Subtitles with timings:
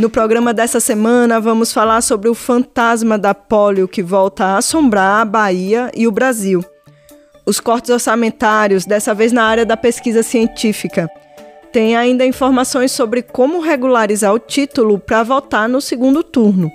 [0.00, 5.20] No programa dessa semana, vamos falar sobre o fantasma da polio que volta a assombrar
[5.20, 6.64] a Bahia e o Brasil.
[7.44, 11.06] Os cortes orçamentários, dessa vez na área da pesquisa científica
[11.70, 16.72] tem ainda informações sobre como regularizar o título para votar no segundo turno.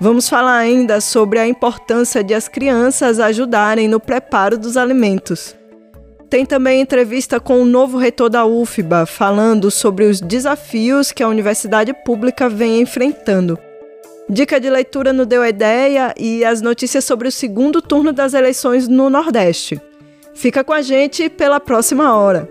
[0.00, 5.54] Vamos falar ainda sobre a importância de as crianças ajudarem no preparo dos alimentos.
[6.28, 11.28] Tem também entrevista com o novo reitor da UFBA, falando sobre os desafios que a
[11.28, 13.56] universidade pública vem enfrentando.
[14.28, 18.88] Dica de leitura no Deu Ideia e as notícias sobre o segundo turno das eleições
[18.88, 19.80] no Nordeste.
[20.34, 22.48] Fica com a gente pela próxima hora.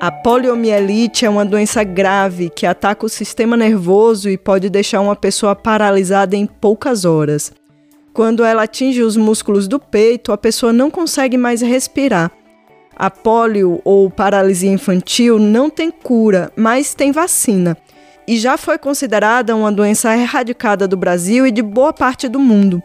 [0.00, 5.14] A poliomielite é uma doença grave que ataca o sistema nervoso e pode deixar uma
[5.14, 7.52] pessoa paralisada em poucas horas.
[8.14, 12.30] Quando ela atinge os músculos do peito, a pessoa não consegue mais respirar.
[12.96, 17.76] A polio ou paralisia infantil não tem cura, mas tem vacina.
[18.26, 22.82] E já foi considerada uma doença erradicada do Brasil e de boa parte do mundo.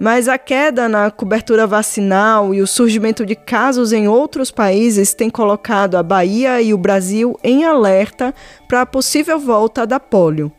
[0.00, 5.30] Mas a queda na cobertura vacinal e o surgimento de casos em outros países tem
[5.30, 8.34] colocado a Bahia e o Brasil em alerta
[8.66, 10.50] para a possível volta da polio.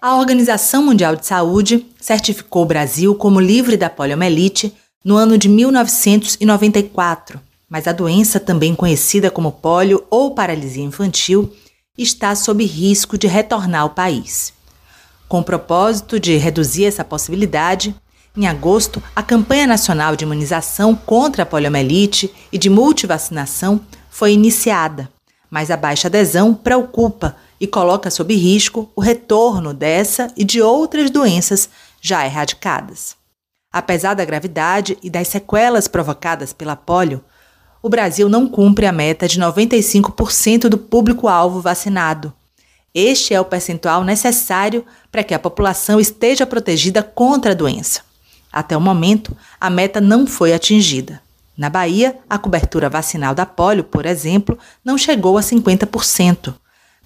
[0.00, 4.72] A Organização Mundial de Saúde certificou o Brasil como livre da poliomielite
[5.04, 11.52] no ano de 1994, mas a doença, também conhecida como polio ou paralisia infantil,
[11.96, 14.52] está sob risco de retornar ao país.
[15.28, 17.94] Com o propósito de reduzir essa possibilidade,
[18.38, 25.10] em agosto, a campanha nacional de imunização contra a poliomielite e de multivacinação foi iniciada,
[25.50, 31.10] mas a baixa adesão preocupa e coloca sob risco o retorno dessa e de outras
[31.10, 31.68] doenças
[32.00, 33.16] já erradicadas.
[33.72, 37.20] Apesar da gravidade e das sequelas provocadas pela polio,
[37.82, 42.32] o Brasil não cumpre a meta de 95% do público-alvo vacinado.
[42.94, 48.07] Este é o percentual necessário para que a população esteja protegida contra a doença.
[48.52, 51.20] Até o momento, a meta não foi atingida.
[51.56, 56.54] Na Bahia, a cobertura vacinal da polio, por exemplo, não chegou a 50%.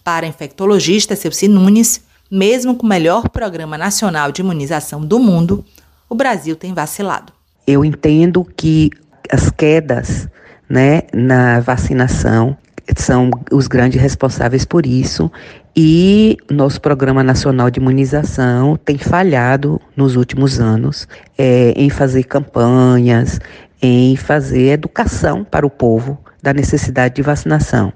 [0.04, 5.64] Para a infectologista Celci Nunes, mesmo com o melhor programa nacional de imunização do mundo,
[6.08, 7.32] o Brasil tem vacilado.
[7.66, 8.90] Eu entendo que
[9.30, 10.28] as quedas
[10.68, 12.56] né, na vacinação
[12.96, 15.30] são os grandes responsáveis por isso
[15.74, 23.40] e nosso Programa Nacional de Imunização tem falhado nos últimos anos é, em fazer campanhas,
[23.80, 27.92] em fazer educação para o povo da necessidade de vacinação.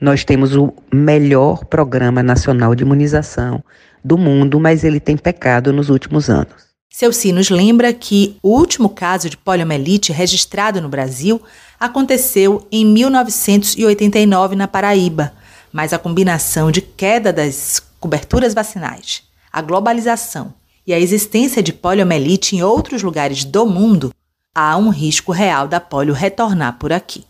[0.00, 3.64] Nós temos o melhor Programa Nacional de Imunização
[4.04, 6.74] do mundo, mas ele tem pecado nos últimos anos.
[6.90, 11.40] Seu Sinos lembra que o último caso de poliomielite registrado no Brasil
[11.80, 15.32] aconteceu em 1989 na Paraíba,
[15.74, 20.54] mas a combinação de queda das coberturas vacinais, a globalização
[20.86, 24.14] e a existência de poliomielite em outros lugares do mundo,
[24.54, 27.24] há um risco real da polio retornar por aqui.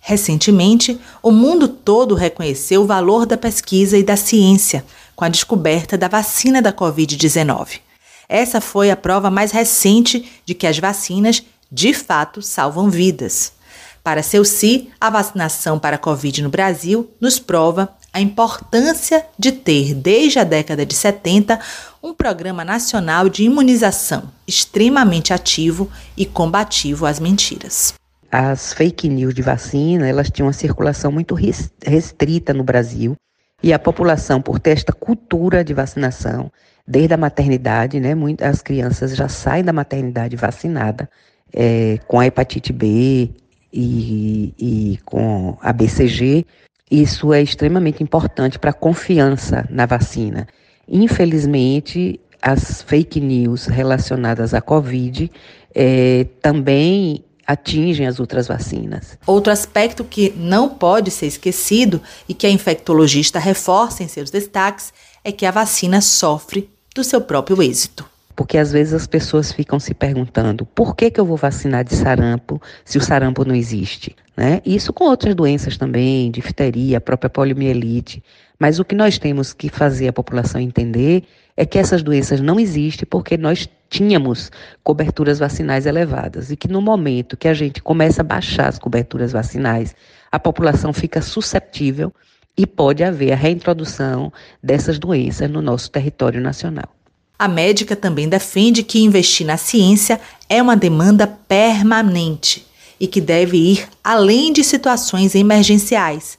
[0.00, 4.82] Recentemente, o mundo todo reconheceu o valor da pesquisa e da ciência
[5.14, 7.80] com a descoberta da vacina da Covid-19.
[8.26, 13.52] Essa foi a prova mais recente de que as vacinas de fato salvam vidas.
[14.02, 19.52] Para seu si, a vacinação para a Covid no Brasil nos prova a importância de
[19.52, 21.60] ter, desde a década de 70,
[22.02, 27.94] um programa nacional de imunização extremamente ativo e combativo às mentiras.
[28.32, 31.36] As fake news de vacina, elas tinham uma circulação muito
[31.84, 33.14] restrita no Brasil
[33.62, 36.50] e a população, por ter esta cultura de vacinação,
[36.86, 41.08] desde a maternidade, né, muitas crianças já saem da maternidade vacinada
[41.52, 43.30] é, com a hepatite B,
[43.72, 46.44] e, e com a BCG.
[46.90, 50.48] Isso é extremamente importante para a confiança na vacina.
[50.88, 55.30] Infelizmente, as fake news relacionadas à Covid
[55.74, 59.18] é, também atingem as outras vacinas.
[59.26, 64.92] Outro aspecto que não pode ser esquecido e que a infectologista reforça em seus destaques
[65.24, 68.08] é que a vacina sofre do seu próprio êxito.
[68.40, 71.94] Porque às vezes as pessoas ficam se perguntando por que, que eu vou vacinar de
[71.94, 74.16] sarampo se o sarampo não existe?
[74.34, 74.62] Né?
[74.64, 78.24] Isso com outras doenças também, difteria, a própria poliomielite.
[78.58, 82.58] Mas o que nós temos que fazer a população entender é que essas doenças não
[82.58, 84.50] existem porque nós tínhamos
[84.82, 89.32] coberturas vacinais elevadas e que no momento que a gente começa a baixar as coberturas
[89.32, 89.94] vacinais,
[90.32, 92.10] a população fica susceptível
[92.56, 94.32] e pode haver a reintrodução
[94.62, 96.99] dessas doenças no nosso território nacional.
[97.40, 102.66] A médica também defende que investir na ciência é uma demanda permanente
[103.00, 106.36] e que deve ir além de situações emergenciais.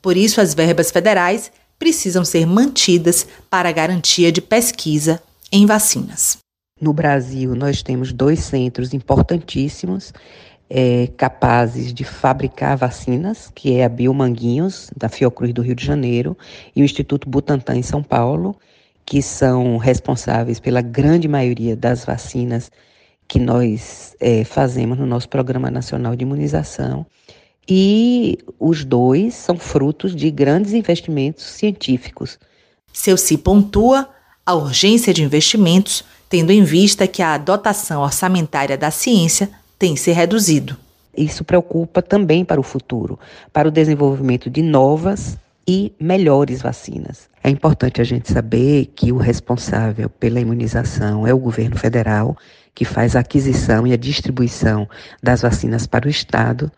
[0.00, 5.20] Por isso, as verbas federais precisam ser mantidas para garantia de pesquisa
[5.50, 6.38] em vacinas.
[6.80, 10.12] No Brasil, nós temos dois centros importantíssimos
[10.70, 16.38] é, capazes de fabricar vacinas, que é a Biomanguinhos, da Fiocruz do Rio de Janeiro,
[16.76, 18.56] e o Instituto Butantan, em São Paulo,
[19.06, 22.70] que são responsáveis pela grande maioria das vacinas
[23.26, 27.06] que nós é, fazemos no nosso Programa Nacional de Imunização.
[27.68, 32.38] E os dois são frutos de grandes investimentos científicos.
[32.92, 34.08] Seu se pontua
[34.44, 40.12] a urgência de investimentos, tendo em vista que a dotação orçamentária da ciência tem se
[40.12, 40.76] reduzido.
[41.16, 43.18] Isso preocupa também para o futuro,
[43.52, 47.28] para o desenvolvimento de novas e melhores vacinas.
[47.46, 52.34] É importante a gente saber que o responsável pela imunização é o governo federal,
[52.74, 54.88] que faz a aquisição e a distribuição
[55.22, 56.72] das vacinas para o Estado,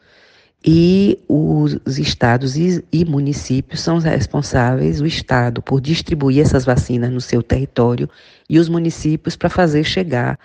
[0.67, 7.21] e os estados e, e municípios são responsáveis, o Estado, por distribuir essas vacinas no
[7.21, 8.11] seu território
[8.51, 10.37] e os municípios para fazer chegar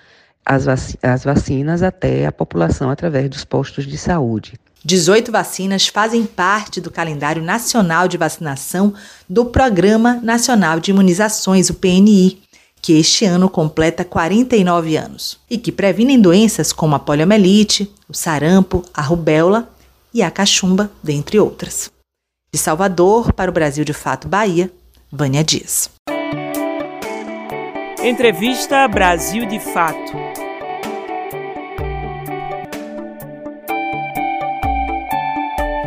[0.45, 4.53] as, vac as vacinas até a população através dos postos de saúde.
[4.83, 8.93] 18 vacinas fazem parte do calendário nacional de vacinação
[9.29, 12.41] do Programa Nacional de Imunizações, o PNI,
[12.81, 18.83] que este ano completa 49 anos e que previnem doenças como a poliomielite, o sarampo,
[18.91, 19.69] a rubéola
[20.11, 21.91] e a cachumba, dentre outras.
[22.51, 24.71] De Salvador para o Brasil de Fato Bahia,
[25.11, 25.91] Vânia Dias.
[28.03, 30.40] Entrevista Brasil de Fato.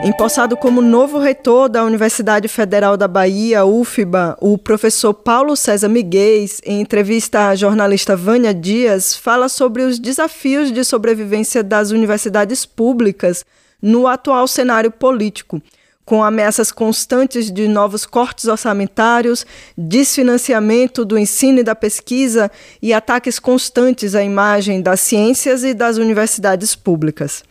[0.05, 6.45] Empossado como novo reitor da Universidade Federal da Bahia, UFBA, o professor Paulo César Miguel,
[6.67, 13.47] em entrevista à jornalista Vânia Dias, fala sobre os desafios de sobrevivência das universidades públicas
[13.81, 15.63] no atual cenário político,
[16.05, 22.51] com ameaças constantes de novos cortes orçamentários, desfinanciamento do ensino e da pesquisa
[22.83, 27.43] e ataques constantes à imagem das ciências e das universidades públicas.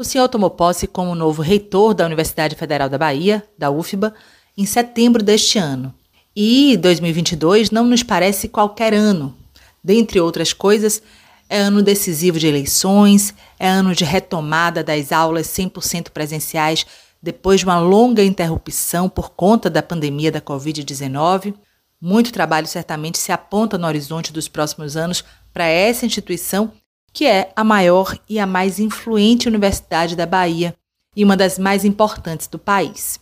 [0.00, 4.14] O senhor tomou posse como novo reitor da Universidade Federal da Bahia, da UFBA,
[4.56, 5.94] em setembro deste ano.
[6.34, 9.36] E 2022 não nos parece qualquer ano.
[9.84, 11.02] Dentre outras coisas,
[11.50, 16.86] é ano decisivo de eleições, é ano de retomada das aulas 100% presenciais
[17.22, 21.52] depois de uma longa interrupção por conta da pandemia da Covid-19.
[22.00, 25.22] Muito trabalho certamente se aponta no horizonte dos próximos anos
[25.52, 26.72] para essa instituição
[27.12, 30.74] que é a maior e a mais influente universidade da Bahia
[31.16, 33.18] e uma das mais importantes do país.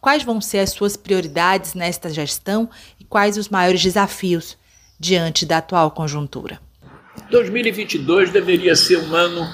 [0.00, 2.68] Quais vão ser as suas prioridades nesta gestão
[2.98, 4.56] e quais os maiores desafios
[4.98, 6.60] diante da atual conjuntura?
[7.30, 9.46] 2022 deveria ser um ano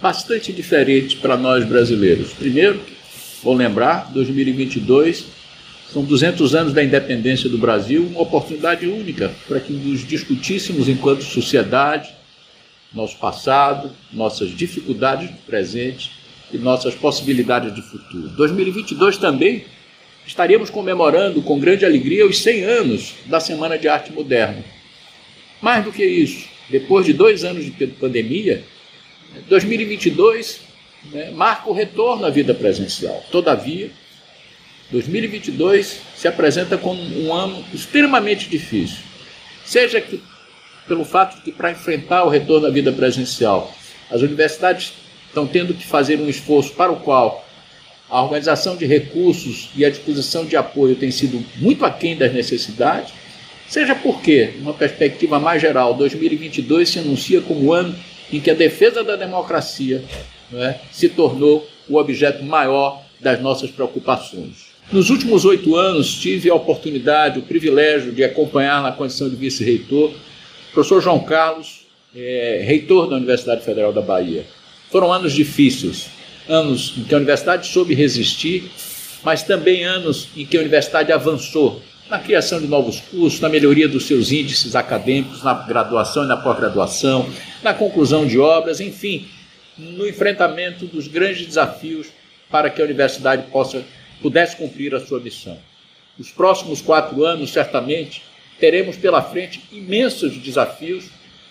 [0.00, 2.32] bastante diferente para nós brasileiros.
[2.32, 2.80] Primeiro,
[3.42, 5.26] vou lembrar, 2022
[5.92, 11.22] são 200 anos da independência do Brasil, uma oportunidade única para que nos discutíssemos enquanto
[11.22, 12.10] sociedade,
[12.94, 16.10] nosso passado, nossas dificuldades do presente
[16.52, 18.28] e nossas possibilidades de futuro.
[18.30, 19.64] 2022 também
[20.26, 24.62] estaríamos comemorando com grande alegria os 100 anos da Semana de Arte Moderna.
[25.60, 28.64] Mais do que isso, depois de dois anos de pandemia,
[29.48, 30.60] 2022
[31.10, 33.24] né, marca o retorno à vida presencial.
[33.30, 33.90] Todavia,
[34.90, 38.98] 2022 se apresenta como um ano extremamente difícil.
[39.64, 40.20] Seja que
[40.86, 43.72] pelo fato de que, para enfrentar o retorno à vida presencial,
[44.10, 44.92] as universidades
[45.28, 47.46] estão tendo que fazer um esforço para o qual
[48.10, 53.12] a organização de recursos e a disposição de apoio tem sido muito aquém das necessidades,
[53.66, 57.94] seja porque, numa perspectiva mais geral, 2022 se anuncia como o ano
[58.30, 60.04] em que a defesa da democracia
[60.52, 64.72] é, se tornou o objeto maior das nossas preocupações.
[64.92, 70.12] Nos últimos oito anos, tive a oportunidade, o privilégio de acompanhar na condição de vice-reitor
[70.72, 71.86] professor João Carlos,
[72.16, 74.44] é, reitor da Universidade Federal da Bahia.
[74.90, 76.08] Foram anos difíceis,
[76.48, 78.70] anos em que a universidade soube resistir,
[79.22, 83.88] mas também anos em que a universidade avançou na criação de novos cursos, na melhoria
[83.88, 87.28] dos seus índices acadêmicos, na graduação e na pós-graduação,
[87.62, 89.28] na conclusão de obras, enfim,
[89.78, 92.08] no enfrentamento dos grandes desafios
[92.50, 93.82] para que a universidade possa
[94.20, 95.58] pudesse cumprir a sua missão.
[96.16, 98.22] Nos próximos quatro anos, certamente,
[98.58, 101.06] teremos pela frente imensos desafios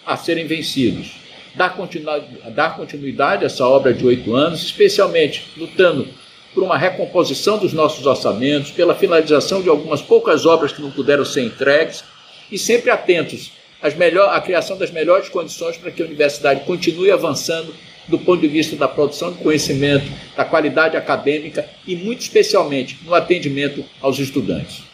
[0.06, 1.12] a serem vencidos.
[1.56, 6.08] Dar continuidade, dar continuidade a essa obra de oito anos, especialmente lutando
[6.54, 11.26] por uma recomposição dos nossos orçamentos, pela finalização de algumas poucas obras que não puderam
[11.26, 12.04] ser entregues
[12.52, 17.12] e sempre atentos às melhor, à criação das melhores condições para que a universidade continue
[17.12, 17.74] avançando
[18.08, 20.06] do ponto de vista da produção de conhecimento,
[20.36, 24.91] da qualidade acadêmica e, muito especialmente, no atendimento aos estudantes.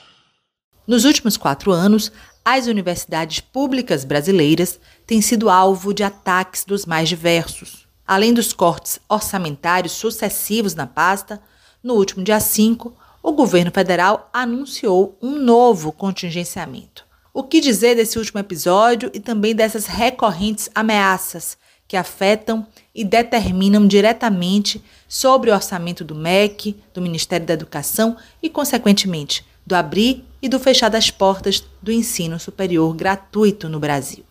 [0.88, 2.14] Nos últimos quatro anos,
[2.46, 7.86] as universidades públicas brasileiras têm sido alvo de ataques dos mais diversos.
[8.08, 11.42] Além dos cortes orçamentários sucessivos na pasta,
[11.84, 17.06] no último dia 5, o governo federal anunciou um novo contingenciamento.
[17.34, 22.66] O que dizer desse último episódio e também dessas recorrentes ameaças que afetam
[22.96, 29.76] e determinam diretamente sobre o orçamento do MEC, do Ministério da Educação e, consequentemente, do
[29.76, 34.24] abrir e do fechar das portas do ensino superior gratuito no Brasil.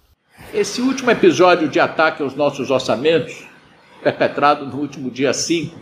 [0.55, 3.47] Esse último episódio de ataque aos nossos orçamentos,
[4.03, 5.79] perpetrado no último dia 5,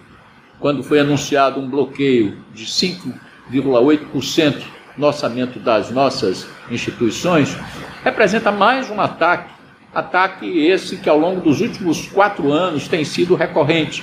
[0.58, 4.60] quando foi anunciado um bloqueio de 5,8%
[4.98, 7.56] no orçamento das nossas instituições,
[8.02, 9.54] representa mais um ataque
[9.94, 14.02] Ataque esse que ao longo dos últimos quatro anos tem sido recorrente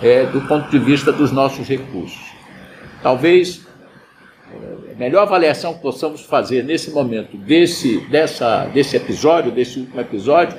[0.00, 2.18] é, do ponto de vista dos nossos recursos.
[3.02, 3.67] Talvez
[4.98, 10.58] melhor avaliação que possamos fazer nesse momento desse, dessa, desse episódio, desse último episódio,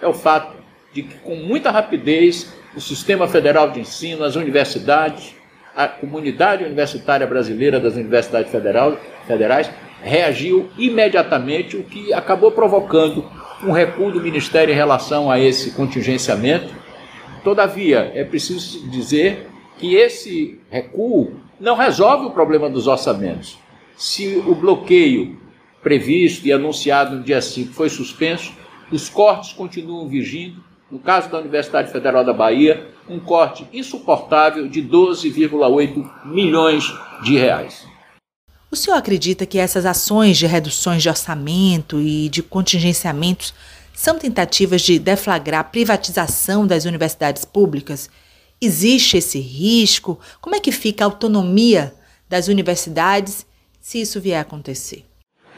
[0.00, 0.56] é o fato
[0.92, 5.34] de que, com muita rapidez, o Sistema Federal de Ensino, as universidades,
[5.74, 9.70] a comunidade universitária brasileira das universidades federal, federais
[10.02, 13.24] reagiu imediatamente, o que acabou provocando
[13.64, 16.72] um recuo do Ministério em relação a esse contingenciamento.
[17.42, 23.58] Todavia, é preciso dizer que esse recuo não resolve o problema dos orçamentos.
[23.98, 25.36] Se o bloqueio
[25.82, 28.52] previsto e anunciado no dia 5 foi suspenso,
[28.92, 30.62] os cortes continuam vigindo.
[30.88, 36.84] No caso da Universidade Federal da Bahia, um corte insuportável de 12,8 milhões
[37.24, 37.84] de reais.
[38.70, 43.52] O senhor acredita que essas ações de reduções de orçamento e de contingenciamentos
[43.92, 48.08] são tentativas de deflagrar a privatização das universidades públicas?
[48.60, 50.20] Existe esse risco?
[50.40, 51.92] Como é que fica a autonomia
[52.28, 53.47] das universidades
[53.88, 55.06] se isso vier a acontecer?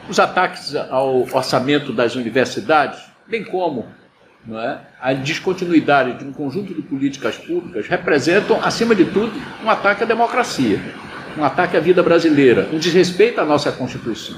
[0.08, 3.86] Os ataques ao orçamento das universidades, bem como
[4.52, 9.32] é, a descontinuidade de um conjunto de políticas públicas, representam, acima de tudo,
[9.64, 10.80] um ataque à democracia
[11.36, 14.36] um ataque à vida brasileira, um desrespeito à nossa Constituição.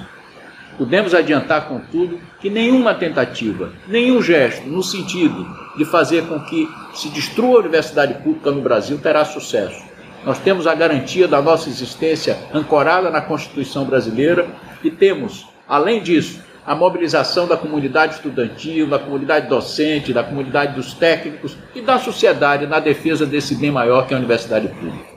[0.76, 5.46] Podemos adiantar, contudo, que nenhuma tentativa, nenhum gesto no sentido
[5.76, 9.82] de fazer com que se destrua a universidade pública no Brasil terá sucesso.
[10.24, 14.48] Nós temos a garantia da nossa existência ancorada na Constituição brasileira
[14.82, 20.94] e temos, além disso, a mobilização da comunidade estudantil, da comunidade docente, da comunidade dos
[20.94, 25.12] técnicos e da sociedade na defesa desse bem maior que é a universidade pública.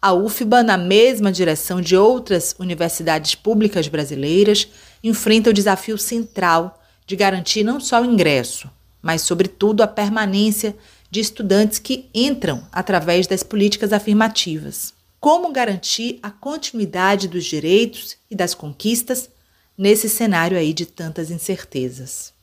[0.00, 4.68] A UFBA, na mesma direção de outras universidades públicas brasileiras,
[5.02, 8.70] enfrenta o desafio central de garantir não só o ingresso,
[9.02, 10.76] mas, sobretudo, a permanência
[11.16, 14.92] de estudantes que entram através das políticas afirmativas.
[15.18, 19.30] Como garantir a continuidade dos direitos e das conquistas
[19.78, 22.34] nesse cenário aí de tantas incertezas?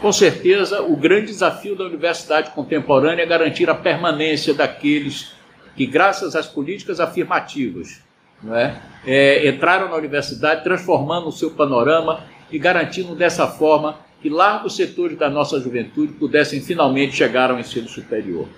[0.00, 5.32] Com certeza, o grande desafio da universidade contemporânea é garantir a permanência daqueles
[5.76, 8.00] que, graças às políticas afirmativas,
[8.52, 8.74] é,
[9.06, 15.16] é, entraram na universidade transformando o seu panorama e garantindo dessa forma que largos setores
[15.16, 18.48] da nossa juventude pudessem finalmente chegar ao ensino superior.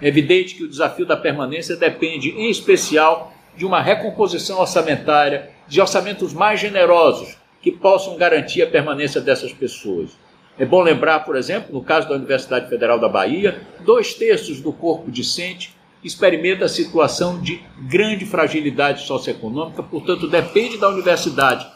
[0.00, 5.80] É evidente que o desafio da permanência depende, em especial, de uma recomposição orçamentária, de
[5.80, 10.10] orçamentos mais generosos que possam garantir a permanência dessas pessoas.
[10.58, 14.72] É bom lembrar, por exemplo, no caso da Universidade Federal da Bahia, dois terços do
[14.72, 15.74] corpo discente
[16.04, 21.66] experimenta a situação de grande fragilidade socioeconômica, portanto, depende da universidade,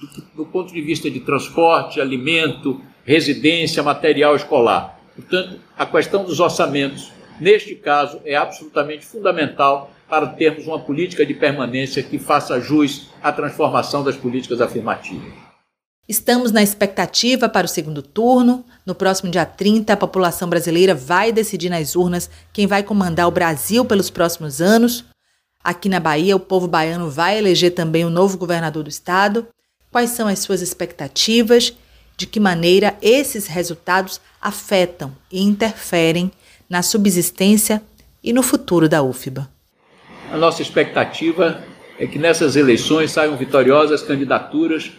[0.00, 4.98] do, do ponto de vista de transporte, alimento, residência, material escolar.
[5.14, 7.10] Portanto, a questão dos orçamentos,
[7.40, 13.32] neste caso, é absolutamente fundamental para termos uma política de permanência que faça jus à
[13.32, 15.32] transformação das políticas afirmativas.
[16.08, 18.64] Estamos na expectativa para o segundo turno.
[18.84, 23.32] No próximo dia 30, a população brasileira vai decidir nas urnas quem vai comandar o
[23.32, 25.04] Brasil pelos próximos anos.
[25.64, 29.48] Aqui na Bahia, o povo baiano vai eleger também o novo governador do estado.
[29.96, 31.74] Quais são as suas expectativas?
[32.18, 36.30] De que maneira esses resultados afetam e interferem
[36.68, 37.82] na subsistência
[38.22, 39.48] e no futuro da UFBA?
[40.30, 41.64] A nossa expectativa
[41.98, 44.92] é que nessas eleições saiam vitoriosas candidaturas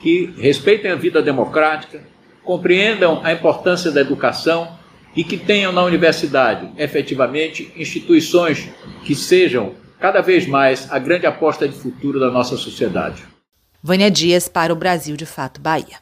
[0.00, 2.00] que respeitem a vida democrática,
[2.42, 4.78] compreendam a importância da educação
[5.14, 8.66] e que tenham na universidade, efetivamente, instituições
[9.04, 13.36] que sejam cada vez mais a grande aposta de futuro da nossa sociedade.
[13.80, 15.98] Vânia Dias para o Brasil de Fato Bahia.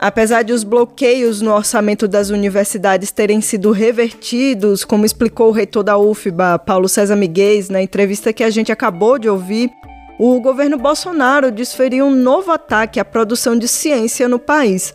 [0.00, 5.84] Apesar de os bloqueios no orçamento das universidades terem sido revertidos, como explicou o reitor
[5.84, 9.70] da UFBA, Paulo César Miguel, na entrevista que a gente acabou de ouvir,
[10.18, 14.92] o governo Bolsonaro desferiu um novo ataque à produção de ciência no país.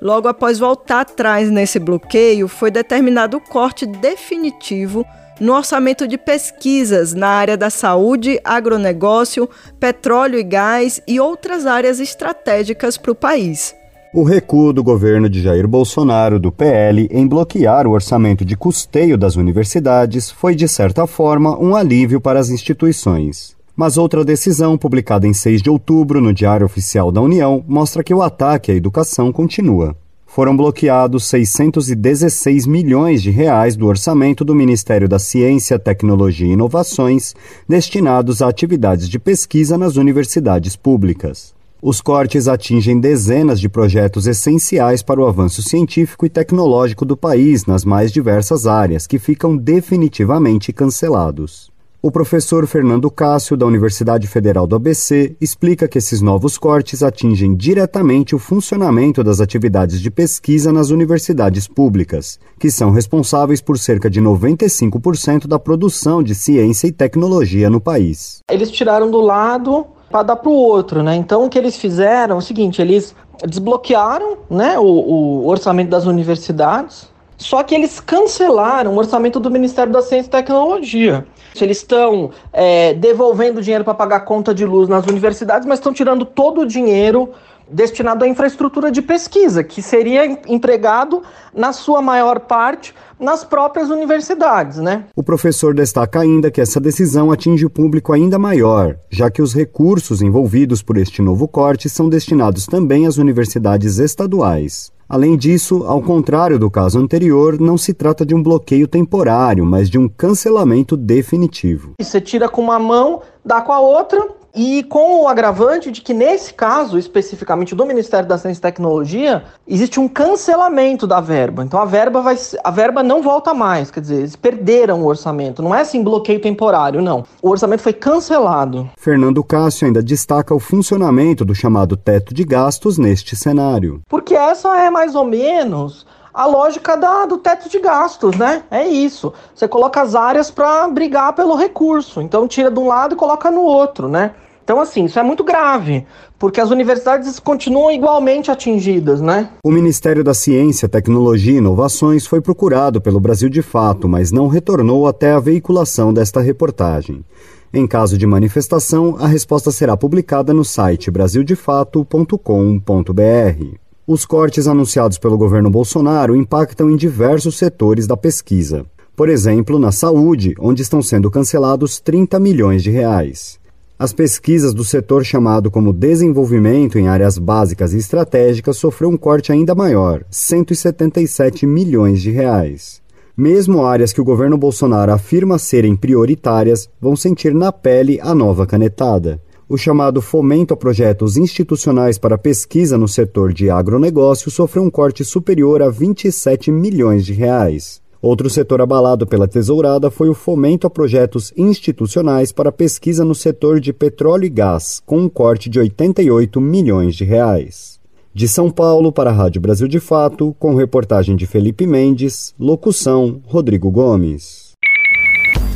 [0.00, 5.06] Logo após voltar atrás nesse bloqueio, foi determinado o corte definitivo
[5.40, 12.00] no orçamento de pesquisas na área da saúde, agronegócio, petróleo e gás e outras áreas
[12.00, 13.74] estratégicas para o país.
[14.14, 19.18] O recuo do governo de Jair Bolsonaro, do PL, em bloquear o orçamento de custeio
[19.18, 23.54] das universidades foi, de certa forma, um alívio para as instituições.
[23.76, 28.14] Mas outra decisão, publicada em 6 de outubro no Diário Oficial da União, mostra que
[28.14, 29.94] o ataque à educação continua.
[30.36, 37.34] Foram bloqueados 616 milhões de reais do orçamento do Ministério da Ciência, Tecnologia e Inovações
[37.66, 41.54] destinados a atividades de pesquisa nas universidades públicas.
[41.80, 47.64] Os cortes atingem dezenas de projetos essenciais para o avanço científico e tecnológico do país
[47.64, 51.74] nas mais diversas áreas, que ficam definitivamente cancelados.
[52.06, 57.56] O professor Fernando Cássio, da Universidade Federal do ABC, explica que esses novos cortes atingem
[57.56, 64.08] diretamente o funcionamento das atividades de pesquisa nas universidades públicas, que são responsáveis por cerca
[64.08, 68.38] de 95% da produção de ciência e tecnologia no país.
[68.48, 71.16] Eles tiraram do lado para dar para o outro, né?
[71.16, 76.06] Então o que eles fizeram é o seguinte, eles desbloquearam, né, o, o orçamento das
[76.06, 81.26] universidades, só que eles cancelaram o orçamento do Ministério da Ciência e Tecnologia.
[81.60, 86.24] Eles estão é, devolvendo dinheiro para pagar conta de luz nas universidades, mas estão tirando
[86.24, 87.30] todo o dinheiro
[87.68, 91.22] destinado à infraestrutura de pesquisa, que seria empregado,
[91.54, 95.04] na sua maior parte, nas próprias universidades, né?
[95.16, 99.54] O professor destaca ainda que essa decisão atinge o público ainda maior, já que os
[99.54, 104.92] recursos envolvidos por este novo corte são destinados também às universidades estaduais.
[105.08, 109.88] Além disso, ao contrário do caso anterior, não se trata de um bloqueio temporário, mas
[109.88, 111.92] de um cancelamento definitivo.
[112.00, 116.14] Você tira com uma mão, dá com a outra, e com o agravante de que,
[116.14, 121.62] nesse caso, especificamente do Ministério da Ciência e Tecnologia, existe um cancelamento da verba.
[121.62, 125.62] Então a verba, vai, a verba não volta mais, quer dizer, eles perderam o orçamento.
[125.62, 127.24] Não é assim bloqueio temporário, não.
[127.42, 128.88] O orçamento foi cancelado.
[128.96, 134.00] Fernando Cássio ainda destaca o funcionamento do chamado teto de gastos neste cenário.
[134.08, 138.62] Porque essa é mais ou menos a lógica da, do teto de gastos, né?
[138.70, 139.32] É isso.
[139.54, 142.20] Você coloca as áreas para brigar pelo recurso.
[142.22, 144.32] Então tira de um lado e coloca no outro, né?
[144.66, 146.04] Então, assim, isso é muito grave,
[146.40, 149.48] porque as universidades continuam igualmente atingidas, né?
[149.62, 154.48] O Ministério da Ciência, Tecnologia e Inovações foi procurado pelo Brasil de Fato, mas não
[154.48, 157.24] retornou até a veiculação desta reportagem.
[157.72, 163.76] Em caso de manifestação, a resposta será publicada no site brasildefato.com.br.
[164.04, 168.84] Os cortes anunciados pelo governo Bolsonaro impactam em diversos setores da pesquisa.
[169.14, 173.64] Por exemplo, na saúde, onde estão sendo cancelados 30 milhões de reais.
[173.98, 179.52] As pesquisas do setor chamado como desenvolvimento em áreas básicas e estratégicas sofreu um corte
[179.52, 183.00] ainda maior, 177 milhões de reais.
[183.34, 188.66] Mesmo áreas que o governo Bolsonaro afirma serem prioritárias vão sentir na pele a nova
[188.66, 189.40] canetada.
[189.66, 195.24] O chamado fomento a projetos institucionais para pesquisa no setor de agronegócio sofreu um corte
[195.24, 198.02] superior a 27 milhões de reais.
[198.20, 203.78] Outro setor abalado pela tesourada foi o fomento a projetos institucionais para pesquisa no setor
[203.78, 208.00] de petróleo e gás, com um corte de 88 milhões de reais.
[208.32, 213.40] De São Paulo para a Rádio Brasil de Fato, com reportagem de Felipe Mendes, locução
[213.46, 214.72] Rodrigo Gomes.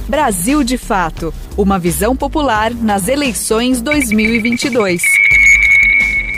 [0.08, 5.02] Brasil de Fato, uma visão popular nas eleições 2022.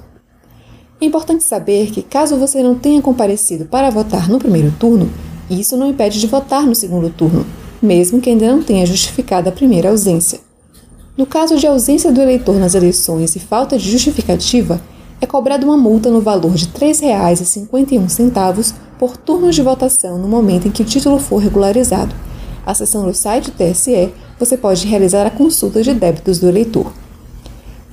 [1.00, 5.10] É importante saber que, caso você não tenha comparecido para votar no primeiro turno,
[5.50, 7.44] isso não impede de votar no segundo turno,
[7.82, 10.40] mesmo que ainda não tenha justificado a primeira ausência.
[11.16, 14.80] No caso de ausência do eleitor nas eleições e falta de justificativa,
[15.20, 20.68] é cobrada uma multa no valor de R$ 3,51 por turnos de votação no momento
[20.68, 22.14] em que o título for regularizado.
[22.64, 26.92] Acessando o site do TSE, você pode realizar a consulta de débitos do eleitor.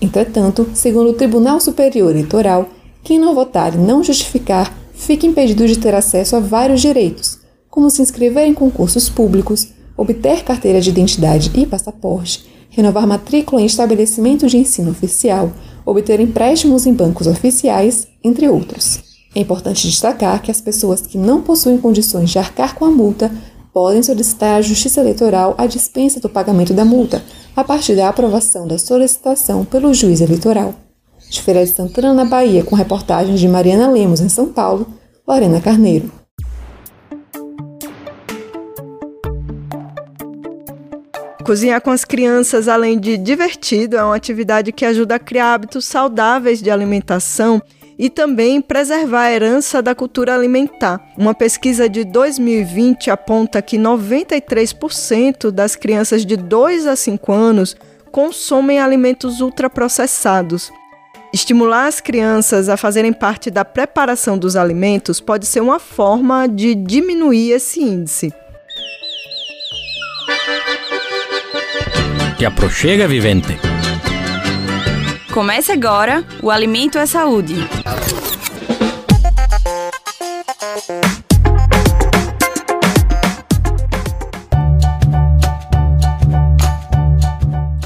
[0.02, 2.70] Entretanto, segundo o Tribunal Superior Eleitoral,
[3.04, 7.90] quem não votar e não justificar fica impedido de ter acesso a vários direitos, como
[7.90, 14.48] se inscrever em concursos públicos, obter carteira de identidade e passaporte, renovar matrícula em estabelecimento
[14.48, 15.52] de ensino oficial,
[15.86, 19.00] obter empréstimos em bancos oficiais, entre outros.
[19.36, 23.32] É importante destacar que as pessoas que não possuem condições de arcar com a multa
[23.74, 27.24] podem solicitar à Justiça Eleitoral a dispensa do pagamento da multa,
[27.56, 30.76] a partir da aprovação da solicitação pelo juiz eleitoral
[31.32, 34.86] de Feira de Santana, na Bahia, com reportagens de Mariana Lemos, em São Paulo,
[35.26, 36.12] Lorena Carneiro.
[41.46, 45.86] Cozinhar com as crianças, além de divertido, é uma atividade que ajuda a criar hábitos
[45.86, 47.62] saudáveis de alimentação
[47.98, 51.02] e também preservar a herança da cultura alimentar.
[51.17, 57.76] Uma pesquisa de 2020 aponta que 93% das crianças de 2 a 5 anos
[58.12, 60.72] consomem alimentos ultraprocessados.
[61.34, 66.76] Estimular as crianças a fazerem parte da preparação dos alimentos pode ser uma forma de
[66.76, 68.34] diminuir esse índice.
[72.38, 73.58] Te aproxega, vivente.
[75.34, 77.56] Comece agora o Alimento é Saúde.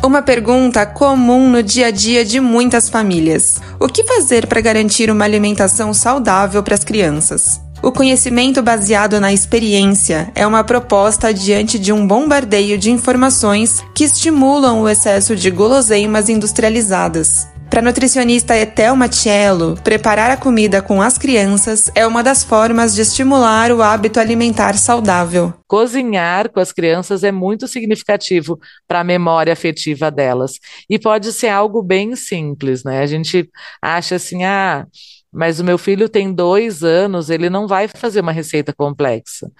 [0.05, 5.09] Uma pergunta comum no dia a dia de muitas famílias: o que fazer para garantir
[5.09, 7.59] uma alimentação saudável para as crianças?
[7.81, 14.03] O conhecimento baseado na experiência é uma proposta diante de um bombardeio de informações que
[14.03, 17.54] estimulam o excesso de guloseimas industrializadas.
[17.69, 23.01] Para nutricionista Etel Matiello, preparar a comida com as crianças é uma das formas de
[23.01, 25.53] estimular o hábito alimentar saudável.
[25.67, 30.53] Cozinhar com as crianças é muito significativo para a memória afetiva delas.
[30.89, 33.01] E pode ser algo bem simples, né?
[33.01, 33.49] A gente
[33.81, 34.85] acha assim, ah,
[35.33, 39.51] mas o meu filho tem dois anos, ele não vai fazer uma receita complexa.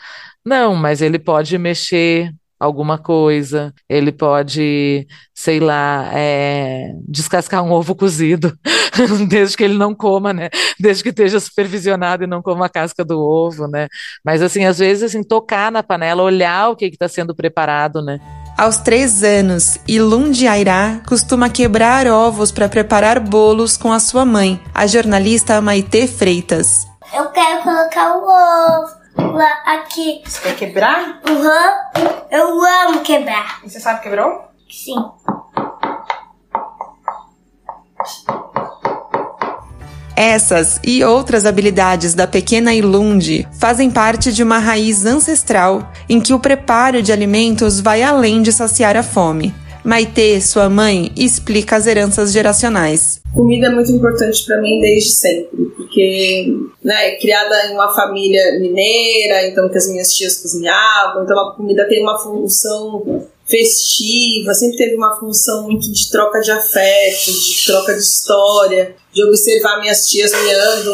[0.46, 7.96] Não, mas ele pode mexer alguma coisa, ele pode, sei lá, é, descascar um ovo
[7.96, 8.58] cozido,
[9.30, 10.50] desde que ele não coma, né?
[10.80, 13.88] Desde que esteja supervisionado e não coma a casca do ovo, né?
[14.24, 18.20] Mas assim, às vezes, assim, tocar na panela, olhar o que está sendo preparado, né?
[18.58, 24.24] Aos três anos, Ilum de Airá costuma quebrar ovos para preparar bolos com a sua
[24.24, 26.88] mãe, a jornalista Maite Freitas.
[27.14, 30.22] Eu quero colocar o ovo lá, aqui.
[30.26, 31.22] Você quer quebrar?
[31.28, 32.28] Uhum.
[32.32, 33.60] Eu amo quebrar.
[33.64, 34.46] E você sabe quebrou?
[34.70, 34.96] Sim.
[40.16, 46.34] Essas e outras habilidades da pequena Ilundi fazem parte de uma raiz ancestral em que
[46.34, 49.54] o preparo de alimentos vai além de saciar a fome.
[49.86, 53.22] Maitê, sua mãe, explica as heranças geracionais.
[53.34, 59.48] Comida é muito importante para mim desde sempre, porque né, criada em uma família mineira,
[59.48, 64.96] então que as minhas tias cozinhavam, então a comida tem uma função festiva, sempre teve
[64.96, 70.34] uma função muito de troca de afeto, de troca de história, de observar minhas tias
[70.34, 70.94] cozinhando,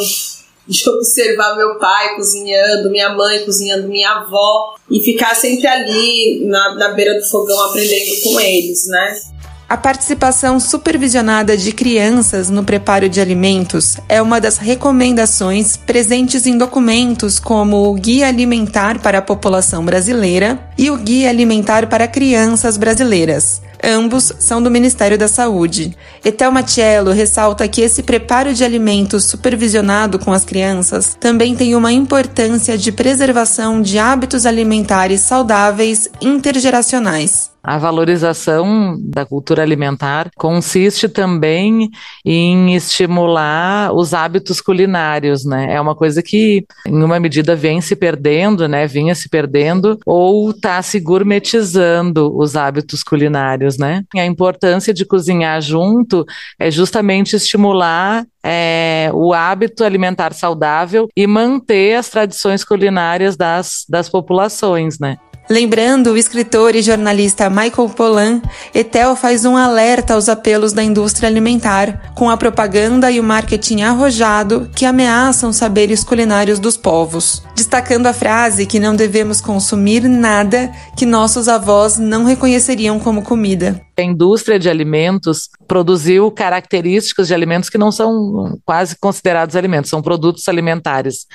[0.72, 6.76] de observar meu pai cozinhando, minha mãe cozinhando, minha avó, e ficar sempre ali na,
[6.76, 9.20] na beira do fogão aprendendo com eles, né?
[9.68, 16.58] A participação supervisionada de crianças no preparo de alimentos é uma das recomendações presentes em
[16.58, 22.76] documentos como o Guia Alimentar para a População Brasileira e o Guia Alimentar para Crianças
[22.76, 23.62] Brasileiras.
[23.84, 25.96] Ambos são do Ministério da Saúde.
[26.24, 31.92] Etel Matiello ressalta que esse preparo de alimentos supervisionado com as crianças também tem uma
[31.92, 37.51] importância de preservação de hábitos alimentares saudáveis intergeracionais.
[37.64, 41.90] A valorização da cultura alimentar consiste também
[42.26, 45.74] em estimular os hábitos culinários, né?
[45.74, 48.88] É uma coisa que, em uma medida, vem se perdendo, né?
[48.88, 54.04] Vinha se perdendo ou está se gourmetizando os hábitos culinários, né?
[54.16, 56.26] A importância de cozinhar junto
[56.58, 64.10] é justamente estimular é, o hábito alimentar saudável e manter as tradições culinárias das, das
[64.10, 65.18] populações, né?
[65.52, 68.42] Lembrando o escritor e jornalista Michael Pollan,
[68.74, 73.82] Etel faz um alerta aos apelos da indústria alimentar, com a propaganda e o marketing
[73.82, 80.72] arrojado que ameaçam saberes culinários dos povos, destacando a frase que não devemos consumir nada
[80.96, 83.82] que nossos avós não reconheceriam como comida.
[83.98, 90.02] A indústria de alimentos produziu características de alimentos que não são quase considerados alimentos, são
[90.02, 91.28] produtos alimentares.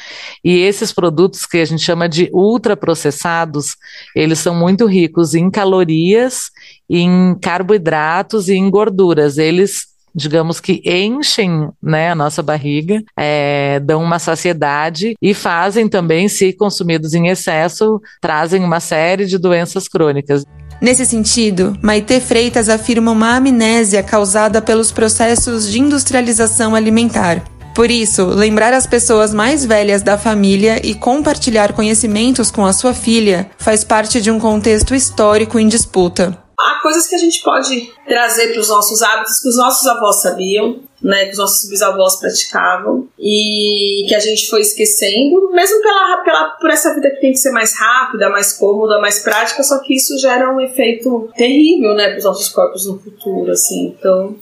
[0.44, 3.76] E esses produtos que a gente chama de ultraprocessados,
[4.14, 6.50] eles são muito ricos em calorias,
[6.88, 9.38] em carboidratos e em gorduras.
[9.38, 16.26] Eles digamos que enchem né, a nossa barriga, é, dão uma saciedade e fazem também,
[16.26, 20.42] se consumidos em excesso, trazem uma série de doenças crônicas.
[20.80, 27.42] Nesse sentido, Maite Freitas afirma uma amnésia causada pelos processos de industrialização alimentar.
[27.74, 32.94] Por isso, lembrar as pessoas mais velhas da família e compartilhar conhecimentos com a sua
[32.94, 36.45] filha faz parte de um contexto histórico em disputa.
[36.58, 40.22] Há coisas que a gente pode trazer para os nossos hábitos que os nossos avós
[40.22, 46.22] sabiam, né, que os nossos bisavós praticavam e que a gente foi esquecendo, mesmo pela,
[46.24, 49.78] pela, por essa vida que tem que ser mais rápida, mais cômoda, mais prática, só
[49.80, 53.94] que isso gera um efeito terrível, né, para os nossos corpos no futuro, assim.
[53.98, 54.36] Então,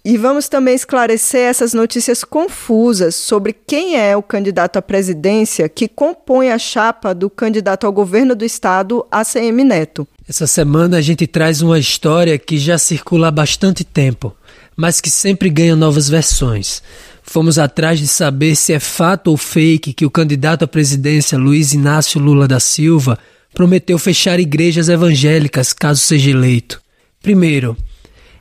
[0.03, 5.87] E vamos também esclarecer essas notícias confusas sobre quem é o candidato à presidência que
[5.87, 10.05] compõe a chapa do candidato ao governo do estado, ACM Neto.
[10.27, 14.35] Essa semana a gente traz uma história que já circula há bastante tempo,
[14.75, 16.81] mas que sempre ganha novas versões.
[17.31, 21.71] Fomos atrás de saber se é fato ou fake que o candidato à presidência Luiz
[21.71, 23.17] Inácio Lula da Silva
[23.53, 26.81] prometeu fechar igrejas evangélicas caso seja eleito.
[27.23, 27.77] Primeiro,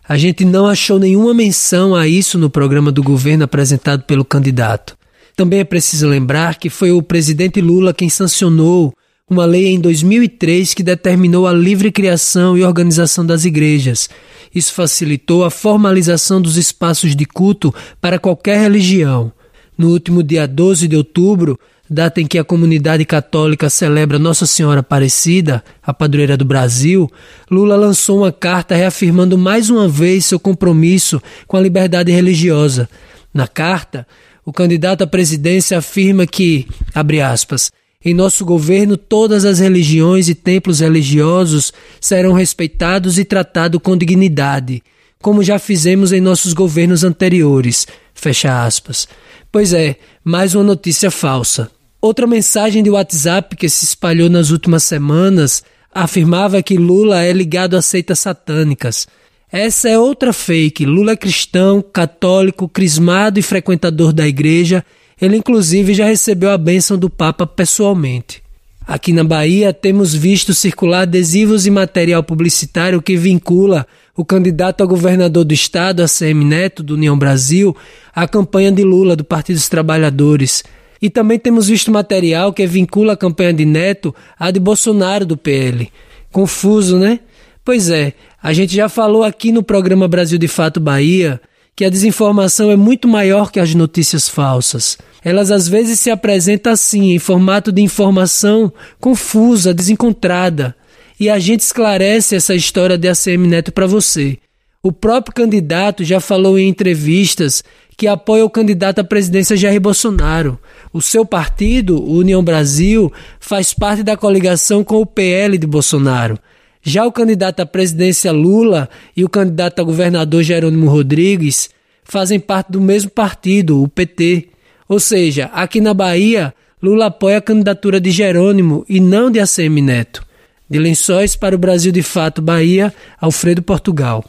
[0.08, 4.98] a gente não achou nenhuma menção a isso no programa do governo apresentado pelo candidato.
[5.36, 8.92] Também é preciso lembrar que foi o presidente Lula quem sancionou
[9.30, 14.10] uma lei em 2003 que determinou a livre criação e organização das igrejas.
[14.52, 19.32] Isso facilitou a formalização dos espaços de culto para qualquer religião.
[19.78, 21.56] No último dia 12 de outubro,
[21.88, 27.08] data em que a comunidade católica celebra Nossa Senhora Aparecida, a padroeira do Brasil,
[27.48, 32.90] Lula lançou uma carta reafirmando mais uma vez seu compromisso com a liberdade religiosa.
[33.32, 34.04] Na carta,
[34.44, 37.70] o candidato à presidência afirma que, abre aspas,
[38.02, 44.82] Em nosso governo, todas as religiões e templos religiosos serão respeitados e tratados com dignidade,
[45.20, 47.86] como já fizemos em nossos governos anteriores.
[48.14, 49.06] Fecha aspas.
[49.52, 51.70] Pois é, mais uma notícia falsa.
[52.00, 55.62] Outra mensagem de WhatsApp que se espalhou nas últimas semanas
[55.94, 59.06] afirmava que Lula é ligado a seitas satânicas.
[59.52, 60.86] Essa é outra fake.
[60.86, 64.82] Lula é cristão, católico, crismado e frequentador da igreja.
[65.20, 68.42] Ele, inclusive, já recebeu a bênção do Papa pessoalmente.
[68.86, 74.86] Aqui na Bahia, temos visto circular adesivos e material publicitário que vincula o candidato a
[74.86, 77.76] governador do estado, ACM Neto, do União Brasil,
[78.14, 80.64] à campanha de Lula, do Partido dos Trabalhadores.
[81.00, 85.36] E também temos visto material que vincula a campanha de Neto à de Bolsonaro, do
[85.36, 85.90] PL.
[86.32, 87.20] Confuso, né?
[87.64, 91.40] Pois é, a gente já falou aqui no programa Brasil de Fato Bahia
[91.76, 94.98] que a desinformação é muito maior que as notícias falsas.
[95.22, 100.74] Elas às vezes se apresentam assim, em formato de informação confusa, desencontrada.
[101.18, 104.38] E a gente esclarece essa história de ACM Neto para você.
[104.82, 107.62] O próprio candidato já falou em entrevistas
[107.98, 110.58] que apoia o candidato à presidência Jair Bolsonaro.
[110.90, 116.38] O seu partido, União Brasil, faz parte da coligação com o PL de Bolsonaro.
[116.82, 121.68] Já o candidato à presidência Lula e o candidato a governador Jerônimo Rodrigues
[122.02, 124.48] fazem parte do mesmo partido, o PT.
[124.90, 129.80] Ou seja, aqui na Bahia, Lula apoia a candidatura de Jerônimo e não de ACM
[129.80, 130.26] Neto.
[130.68, 134.24] De Lençóis para o Brasil de Fato Bahia, Alfredo Portugal.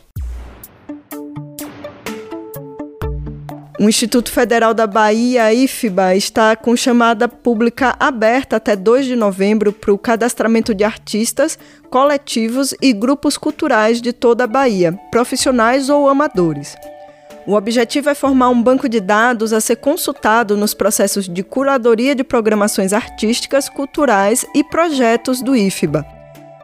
[3.80, 9.74] O Instituto Federal da Bahia, IFBA, está com chamada pública aberta até 2 de novembro
[9.74, 11.58] para o cadastramento de artistas,
[11.90, 16.76] coletivos e grupos culturais de toda a Bahia, profissionais ou amadores.
[17.48, 22.14] O objetivo é formar um banco de dados a ser consultado nos processos de curadoria
[22.14, 26.06] de programações artísticas, culturais e projetos do IFBA.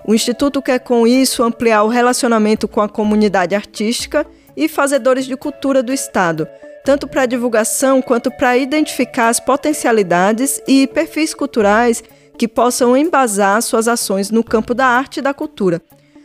[0.05, 5.35] O Instituto quer, com isso, ampliar o relacionamento com a comunidade artística e fazedores de
[5.35, 6.47] cultura do Estado
[6.87, 12.01] tanto para divulgação quanto para identificar as potencialidades e perfis culturais
[12.37, 15.81] que possam embasar suas ações no campo da arte e da cultura.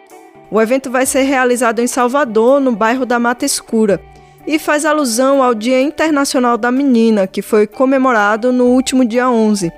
[0.52, 4.00] O evento vai ser realizado em Salvador, no bairro da Mata Escura,
[4.46, 9.72] e faz alusão ao Dia Internacional da Menina, que foi comemorado no último dia 11.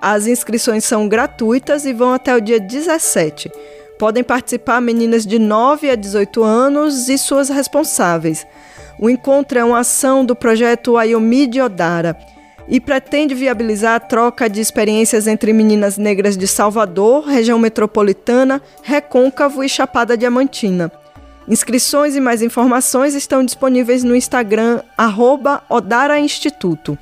[0.00, 3.50] As inscrições são gratuitas e vão até o dia 17.
[3.98, 8.46] Podem participar meninas de 9 a 18 anos e suas responsáveis.
[8.98, 12.16] O encontro é uma ação do projeto Ayomide Odara
[12.68, 19.62] e pretende viabilizar a troca de experiências entre meninas negras de Salvador, região metropolitana, Recôncavo
[19.62, 20.90] e Chapada Diamantina.
[21.48, 24.82] Inscrições e mais informações estão disponíveis no Instagram
[25.68, 26.98] Odara Instituto.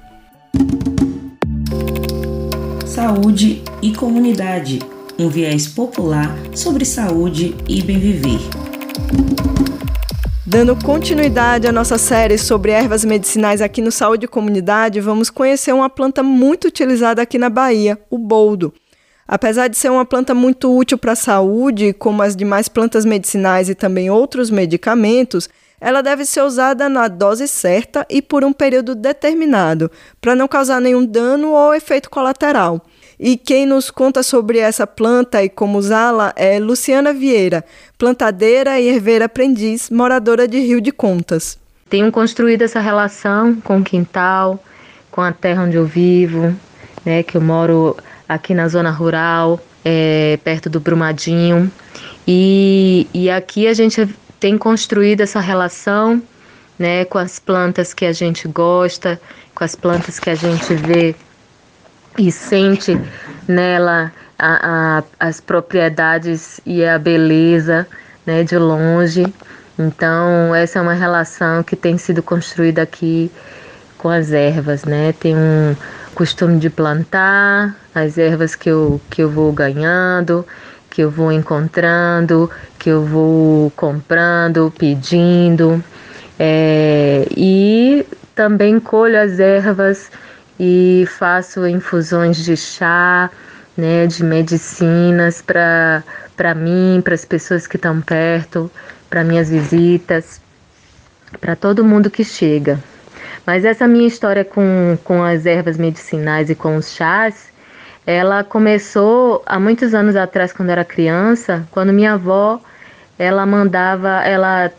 [2.86, 4.80] Saúde e comunidade,
[5.18, 8.40] um viés popular sobre saúde e bem viver.
[10.46, 15.72] Dando continuidade à nossa série sobre ervas medicinais aqui no Saúde e Comunidade, vamos conhecer
[15.72, 18.74] uma planta muito utilizada aqui na Bahia, o boldo.
[19.26, 23.68] Apesar de ser uma planta muito útil para a saúde, como as demais plantas medicinais
[23.68, 25.48] e também outros medicamentos,
[25.80, 30.80] ela deve ser usada na dose certa e por um período determinado, para não causar
[30.80, 32.80] nenhum dano ou efeito colateral.
[33.18, 37.64] E quem nos conta sobre essa planta e como usá-la é Luciana Vieira,
[37.96, 41.58] plantadeira e herveira aprendiz, moradora de Rio de Contas.
[41.88, 44.62] Tenho construído essa relação com o quintal,
[45.10, 46.54] com a terra onde eu vivo,
[47.04, 47.96] né, que eu moro
[48.28, 51.70] aqui na zona rural, é, perto do Brumadinho.
[52.26, 54.08] E, e aqui a gente
[54.40, 56.22] tem construído essa relação
[56.78, 59.20] né, com as plantas que a gente gosta,
[59.54, 61.14] com as plantas que a gente vê
[62.18, 62.98] e sente
[63.46, 67.86] nela a, a, as propriedades e a beleza
[68.26, 69.24] né, de longe.
[69.78, 73.30] Então, essa é uma relação que tem sido construída aqui
[73.98, 75.12] com as ervas, né?
[75.18, 75.74] Tem um
[76.14, 80.44] costume de plantar as ervas que eu, que eu vou ganhando,
[80.90, 85.82] que eu vou encontrando, que eu vou comprando, pedindo.
[86.38, 90.10] É, e também colho as ervas
[90.58, 93.30] e faço infusões de chá,
[93.76, 98.70] né, de medicinas para mim, para as pessoas que estão perto,
[99.10, 100.40] para minhas visitas,
[101.40, 102.78] para todo mundo que chega.
[103.46, 107.52] Mas essa minha história com, com as ervas medicinais e com os chás,
[108.06, 112.60] ela começou há muitos anos atrás, quando era criança, quando minha avó
[113.18, 114.70] ela mandava, ela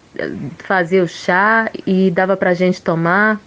[0.60, 3.40] fazia o chá e dava para gente tomar.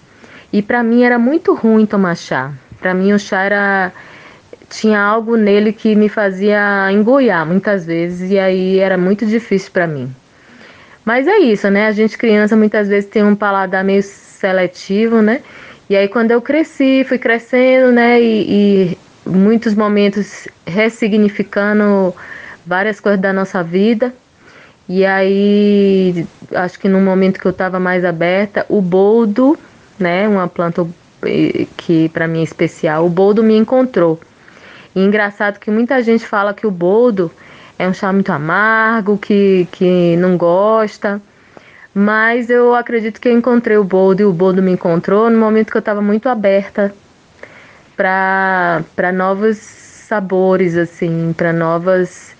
[0.52, 2.52] E para mim era muito ruim tomar chá.
[2.80, 3.92] Para mim o chá era
[4.70, 9.86] tinha algo nele que me fazia engoiar muitas vezes e aí era muito difícil para
[9.86, 10.10] mim.
[11.04, 11.86] Mas é isso, né?
[11.86, 15.40] A gente criança muitas vezes tem um paladar meio seletivo, né?
[15.88, 18.20] E aí quando eu cresci, fui crescendo, né?
[18.20, 18.98] E
[19.28, 22.14] muitos momentos ressignificando
[22.66, 24.12] várias coisas da nossa vida.
[24.88, 29.58] E aí, acho que no momento que eu estava mais aberta, o boldo,
[29.98, 30.86] né, uma planta
[31.76, 34.18] que para mim é especial, o boldo me encontrou.
[34.94, 37.30] E engraçado que muita gente fala que o boldo
[37.78, 41.20] é um chá muito amargo, que, que não gosta.
[41.94, 45.70] Mas eu acredito que eu encontrei o boldo e o boldo me encontrou no momento
[45.70, 46.94] que eu estava muito aberta
[47.98, 52.34] para novos sabores, assim, para novas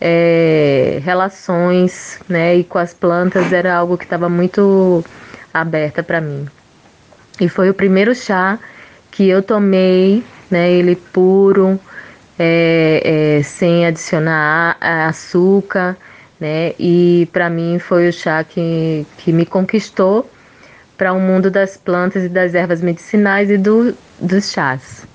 [0.00, 2.56] é, relações, né?
[2.56, 5.04] E com as plantas era algo que estava muito
[5.52, 6.48] aberta para mim.
[7.40, 8.58] E foi o primeiro chá
[9.12, 10.72] que eu tomei, né?
[10.72, 11.78] Ele puro,
[12.36, 15.96] é, é, sem adicionar açúcar,
[16.40, 16.72] né?
[16.76, 20.28] E para mim foi o chá que, que me conquistou
[20.98, 25.06] para o um mundo das plantas e das ervas medicinais e do, dos chás.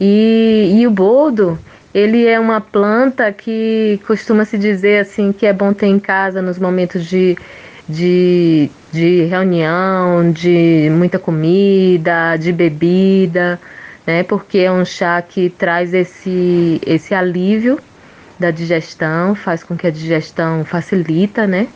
[0.00, 1.58] E, e o boldo,
[1.92, 6.40] ele é uma planta que costuma se dizer assim que é bom ter em casa
[6.40, 7.36] nos momentos de,
[7.88, 13.60] de, de reunião, de muita comida, de bebida,
[14.06, 14.22] né?
[14.22, 17.78] Porque é um chá que traz esse, esse alívio
[18.38, 21.66] da digestão, faz com que a digestão facilita, né?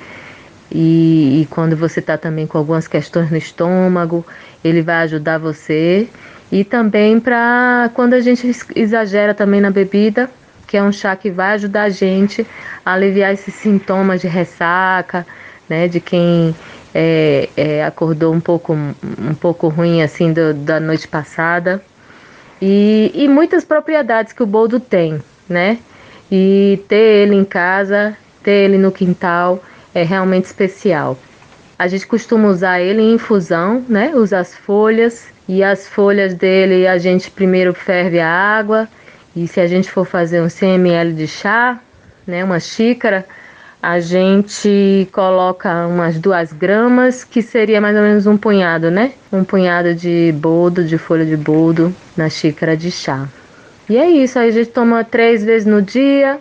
[0.70, 4.24] E, e quando você está também com algumas questões no estômago,
[4.64, 6.08] ele vai ajudar você.
[6.52, 10.28] E também para quando a gente exagera também na bebida,
[10.66, 12.46] que é um chá que vai ajudar a gente
[12.84, 15.26] a aliviar esses sintomas de ressaca,
[15.66, 15.88] né?
[15.88, 16.54] De quem
[16.94, 21.82] é, é, acordou um pouco, um pouco ruim assim do, da noite passada
[22.60, 25.78] e, e muitas propriedades que o boldo tem, né?
[26.30, 29.62] E ter ele em casa, ter ele no quintal
[29.94, 31.18] é realmente especial.
[31.78, 34.12] A gente costuma usar ele em infusão, né?
[34.14, 38.88] Usa as folhas e as folhas dele a gente primeiro ferve a água
[39.34, 41.80] e se a gente for fazer um 100 ml de chá,
[42.26, 42.44] né?
[42.44, 43.26] Uma xícara,
[43.82, 49.12] a gente coloca umas duas gramas, que seria mais ou menos um punhado, né?
[49.32, 53.26] Um punhado de boldo, de folha de boldo na xícara de chá.
[53.88, 56.38] E é isso, aí a gente toma três vezes no dia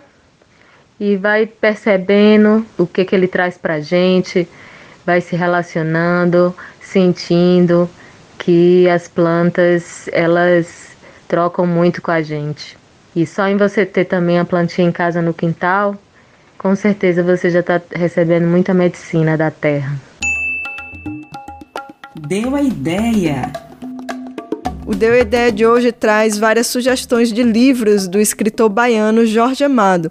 [1.00, 4.46] e vai percebendo o que, que ele traz pra gente,
[5.04, 7.90] vai se relacionando, sentindo
[8.42, 10.96] que as plantas elas
[11.28, 12.76] trocam muito com a gente.
[13.14, 15.96] E só em você ter também a plantinha em casa no quintal,
[16.58, 19.96] com certeza você já está recebendo muita medicina da terra.
[22.26, 23.52] Deu a ideia!
[24.84, 29.62] O Deu a Ideia de hoje traz várias sugestões de livros do escritor baiano Jorge
[29.62, 30.10] Amado.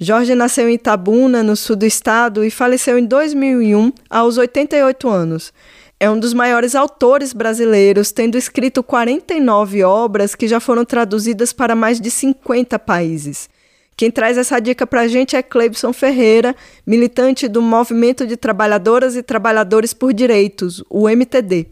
[0.00, 5.52] Jorge nasceu em Itabuna, no sul do estado, e faleceu em 2001, aos 88 anos.
[6.00, 11.74] É um dos maiores autores brasileiros, tendo escrito 49 obras que já foram traduzidas para
[11.74, 13.50] mais de 50 países.
[13.96, 16.54] Quem traz essa dica para a gente é Cleibson Ferreira,
[16.86, 21.66] militante do Movimento de Trabalhadoras e Trabalhadores por Direitos, o MTD.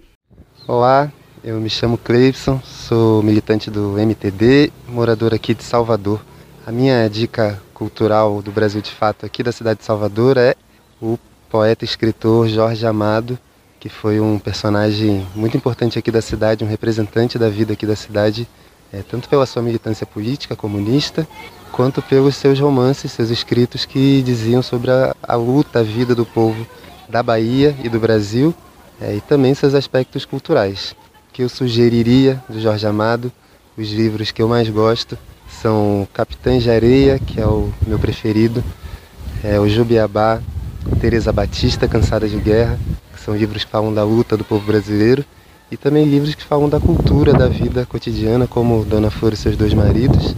[0.67, 1.13] Olá,
[1.45, 6.21] eu me chamo Cleibson, sou militante do MTD, morador aqui de Salvador.
[6.67, 10.57] A minha dica cultural do Brasil de Fato aqui da cidade de Salvador é
[11.01, 11.17] o
[11.49, 13.39] poeta e escritor Jorge Amado,
[13.87, 17.95] que foi um personagem muito importante aqui da cidade, um representante da vida aqui da
[17.95, 18.49] cidade,
[18.93, 21.27] é, tanto pela sua militância política comunista,
[21.71, 26.27] quanto pelos seus romances, seus escritos que diziam sobre a, a luta, a vida do
[26.27, 26.67] povo
[27.09, 28.53] da Bahia e do Brasil,
[29.01, 30.97] é, e também seus aspectos culturais.
[31.33, 33.31] Que eu sugeriria do Jorge Amado,
[33.79, 35.17] os livros que eu mais gosto
[35.63, 38.65] são Capitães de Areia, que é o meu preferido,
[39.45, 40.41] é o Jubiabá,
[41.01, 42.77] Teresa Batista, Cansada de Guerra,
[43.27, 45.25] são livros que falam da luta do povo brasileiro,
[45.69, 49.57] e também livros que falam da cultura, da vida cotidiana, como Dona Flor e seus
[49.57, 50.37] dois maridos,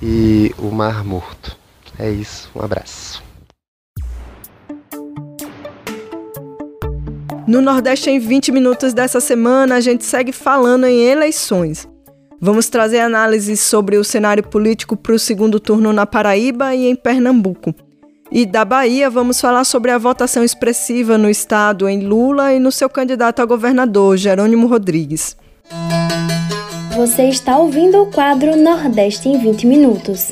[0.00, 1.58] e o Mar Morto.
[1.98, 3.20] É isso, um abraço.
[7.48, 11.88] No Nordeste em 20 minutos dessa semana, a gente segue falando em eleições.
[12.40, 16.94] Vamos trazer análises sobre o cenário político para o segundo turno na Paraíba e em
[16.94, 17.74] Pernambuco.
[18.32, 22.70] E da Bahia, vamos falar sobre a votação expressiva no estado em Lula e no
[22.70, 25.36] seu candidato a governador, Jerônimo Rodrigues.
[26.94, 30.30] Você está ouvindo o quadro Nordeste em 20 Minutos.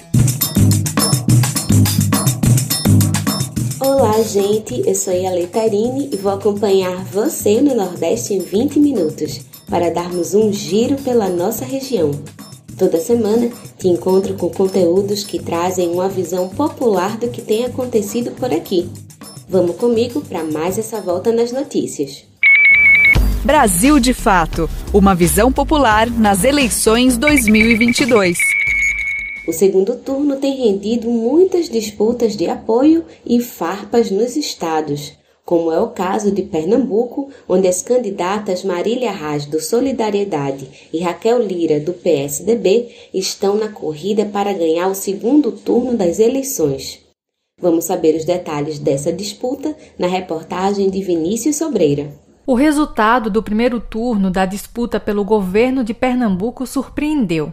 [3.81, 4.81] Olá, gente.
[4.87, 10.35] Eu sou a Letarine e vou acompanhar você no Nordeste em 20 minutos para darmos
[10.35, 12.13] um giro pela nossa região.
[12.79, 18.31] Toda semana te encontro com conteúdos que trazem uma visão popular do que tem acontecido
[18.31, 18.89] por aqui.
[19.49, 22.25] Vamos comigo para mais essa volta nas notícias.
[23.45, 28.39] Brasil de Fato Uma visão popular nas eleições 2022.
[29.49, 35.18] O segundo turno tem rendido muitas disputas de apoio e farpas nos estados,
[35.49, 41.43] como é o caso de Pernambuco, onde as candidatas Marília Raz, do Solidariedade, e Raquel
[41.43, 47.01] Lira, do PSDB, estão na corrida para ganhar o segundo turno das eleições.
[47.59, 52.13] Vamos saber os detalhes dessa disputa na reportagem de Vinícius Sobreira.
[52.47, 57.51] O resultado do primeiro turno da disputa pelo governo de Pernambuco surpreendeu.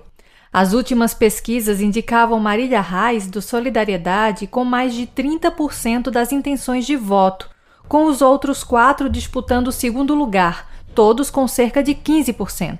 [0.51, 6.97] As últimas pesquisas indicavam Marília Reis, do Solidariedade, com mais de 30% das intenções de
[6.97, 7.54] voto,
[7.87, 12.79] com os outros quatro disputando o segundo lugar, todos com cerca de 15%.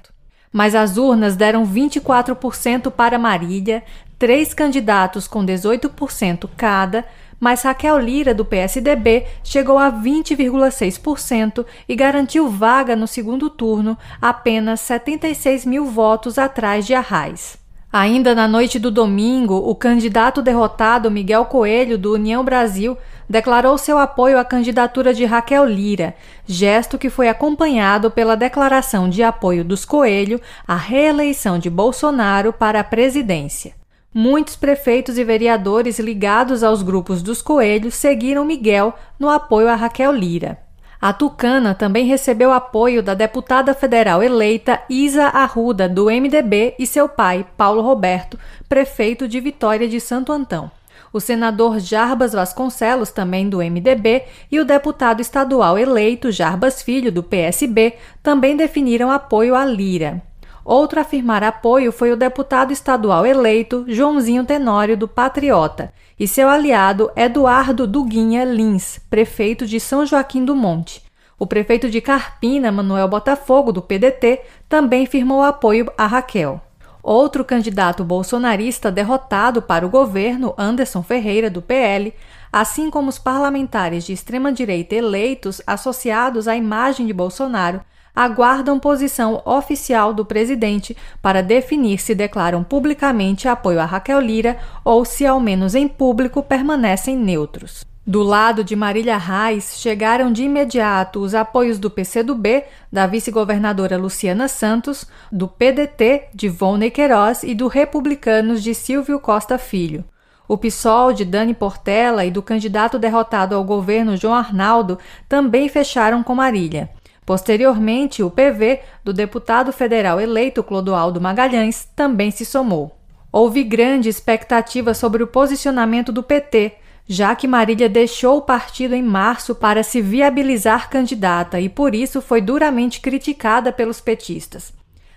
[0.52, 3.84] Mas as urnas deram 24% para Marília,
[4.18, 7.06] três candidatos com 18% cada,
[7.40, 14.80] mas Raquel Lira, do PSDB, chegou a 20,6% e garantiu vaga no segundo turno, apenas
[14.82, 17.58] 76 mil votos atrás de Arraes.
[17.92, 22.98] Ainda na noite do domingo, o candidato derrotado Miguel Coelho, do União Brasil,
[23.30, 26.16] declarou seu apoio à candidatura de Raquel Lira,
[26.46, 32.80] gesto que foi acompanhado pela declaração de apoio dos Coelho à reeleição de Bolsonaro para
[32.80, 33.74] a presidência.
[34.14, 40.14] Muitos prefeitos e vereadores ligados aos grupos dos Coelhos seguiram Miguel no apoio a Raquel
[40.14, 40.58] Lira.
[41.02, 47.08] A Tucana também recebeu apoio da deputada federal eleita Isa Arruda, do MDB, e seu
[47.08, 50.72] pai, Paulo Roberto, prefeito de Vitória de Santo Antão.
[51.16, 57.24] O senador Jarbas Vasconcelos, também do MDB, e o deputado estadual eleito Jarbas Filho, do
[57.24, 60.22] PSB, também definiram apoio a Lira.
[60.66, 66.50] Outro a afirmar apoio foi o deputado estadual eleito Joãozinho Tenório, do Patriota, e seu
[66.50, 71.02] aliado Eduardo Duguinha Lins, prefeito de São Joaquim do Monte.
[71.40, 76.60] O prefeito de Carpina, Manuel Botafogo, do PDT, também firmou apoio a Raquel.
[77.08, 82.12] Outro candidato bolsonarista derrotado para o governo, Anderson Ferreira, do PL,
[82.52, 87.80] assim como os parlamentares de extrema-direita eleitos associados à imagem de Bolsonaro,
[88.16, 95.06] aguardam posição oficial do presidente para definir se declaram publicamente apoio a Raquel Lira ou
[95.06, 97.86] se, ao menos em público, permanecem neutros.
[98.08, 104.48] Do lado de Marília Reis, chegaram de imediato os apoios do PCdoB, da vice-governadora Luciana
[104.48, 110.06] Santos, do PDT, de Volney Queiroz e do Republicanos de Silvio Costa Filho.
[110.48, 116.22] O PSOL de Dani Portela e do candidato derrotado ao governo João Arnaldo também fecharam
[116.22, 116.92] com Marília.
[117.26, 122.96] Posteriormente, o PV do deputado federal eleito Clodoaldo Magalhães também se somou.
[123.32, 126.74] Houve grande expectativa sobre o posicionamento do PT,
[127.08, 132.22] já que Marília deixou o partido em março para se viabilizar candidata e por isso
[132.22, 134.74] foi duramente criticada pelos petistas.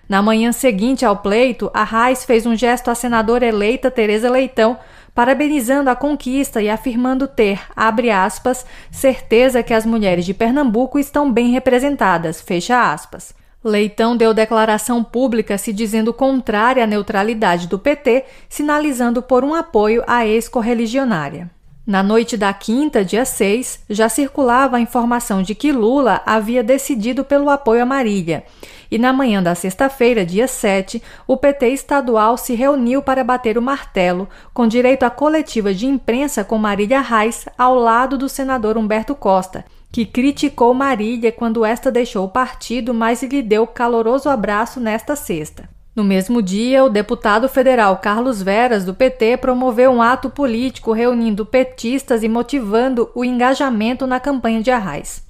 [0.09, 4.79] Na manhã seguinte ao pleito, a Raiz fez um gesto à senadora eleita Tereza Leitão,
[5.15, 11.31] parabenizando a conquista e afirmando ter, abre aspas, certeza que as mulheres de Pernambuco estão
[11.31, 13.35] bem representadas, fecha aspas.
[13.63, 20.03] Leitão deu declaração pública se dizendo contrária à neutralidade do PT, sinalizando por um apoio
[20.07, 21.51] à ex-correligionária.
[21.89, 27.25] Na noite da quinta, dia 6, já circulava a informação de que Lula havia decidido
[27.25, 28.45] pelo apoio a Marília.
[28.91, 33.63] E na manhã da sexta-feira, dia 7, o PT estadual se reuniu para bater o
[33.63, 39.15] martelo, com direito à coletiva de imprensa com Marília Reis ao lado do senador Humberto
[39.15, 45.17] Costa, que criticou Marília quando esta deixou o partido, mas lhe deu caloroso abraço nesta
[45.17, 45.78] sexta.
[45.99, 51.45] No mesmo dia, o deputado federal Carlos Veras, do PT, promoveu um ato político reunindo
[51.45, 55.25] petistas e motivando o engajamento na campanha de Arraes.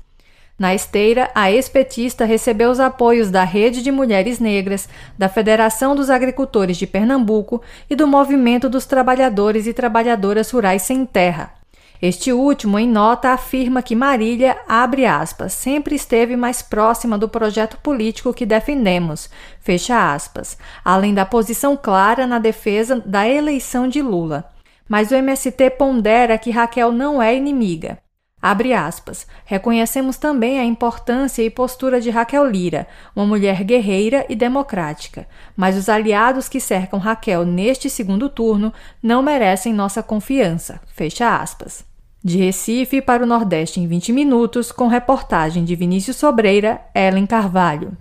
[0.59, 6.11] Na esteira, a ex-petista recebeu os apoios da Rede de Mulheres Negras, da Federação dos
[6.11, 11.58] Agricultores de Pernambuco e do Movimento dos Trabalhadores e Trabalhadoras Rurais Sem Terra.
[12.01, 17.77] Este último, em nota, afirma que Marília, abre aspas, sempre esteve mais próxima do projeto
[17.79, 19.29] político que defendemos,
[19.61, 24.49] fecha aspas, além da posição clara na defesa da eleição de Lula.
[24.89, 27.99] Mas o MST pondera que Raquel não é inimiga.
[28.41, 29.27] Abre aspas.
[29.45, 35.27] Reconhecemos também a importância e postura de Raquel Lira, uma mulher guerreira e democrática,
[35.57, 38.73] mas os aliados que cercam Raquel neste segundo turno
[39.03, 40.81] não merecem nossa confiança.
[40.95, 41.88] Fecha aspas.
[42.23, 47.97] De Recife para o Nordeste em 20 minutos, com reportagem de Vinícius Sobreira, Ellen Carvalho.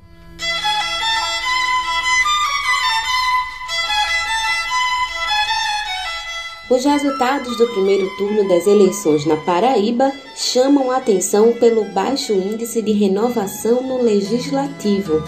[6.67, 12.81] Os resultados do primeiro turno das eleições na Paraíba chamam a atenção pelo baixo índice
[12.81, 15.23] de renovação no legislativo.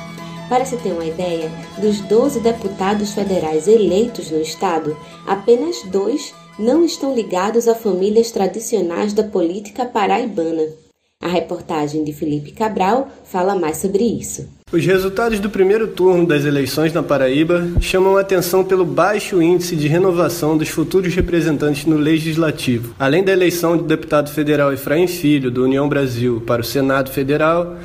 [0.49, 6.83] Para se ter uma ideia, dos 12 deputados federais eleitos no estado, apenas dois não
[6.83, 10.63] estão ligados a famílias tradicionais da política paraibana.
[11.21, 14.47] A reportagem de Felipe Cabral fala mais sobre isso.
[14.71, 19.75] Os resultados do primeiro turno das eleições na Paraíba chamam a atenção pelo baixo índice
[19.75, 22.93] de renovação dos futuros representantes no Legislativo.
[22.97, 27.75] Além da eleição do deputado federal Efraim Filho, do União Brasil, para o Senado Federal,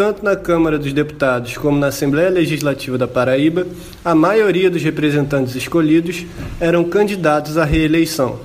[0.00, 3.66] tanto na Câmara dos Deputados como na Assembleia Legislativa da Paraíba,
[4.02, 6.24] a maioria dos representantes escolhidos
[6.58, 8.40] eram candidatos à reeleição.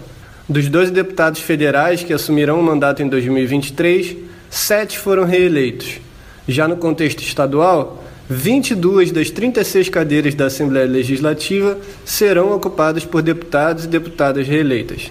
[0.49, 4.17] Dos 12 deputados federais que assumirão o mandato em 2023,
[4.49, 6.01] sete foram reeleitos.
[6.45, 13.85] Já no contexto estadual, 22 das 36 cadeiras da Assembleia Legislativa serão ocupadas por deputados
[13.85, 15.09] e deputadas reeleitas.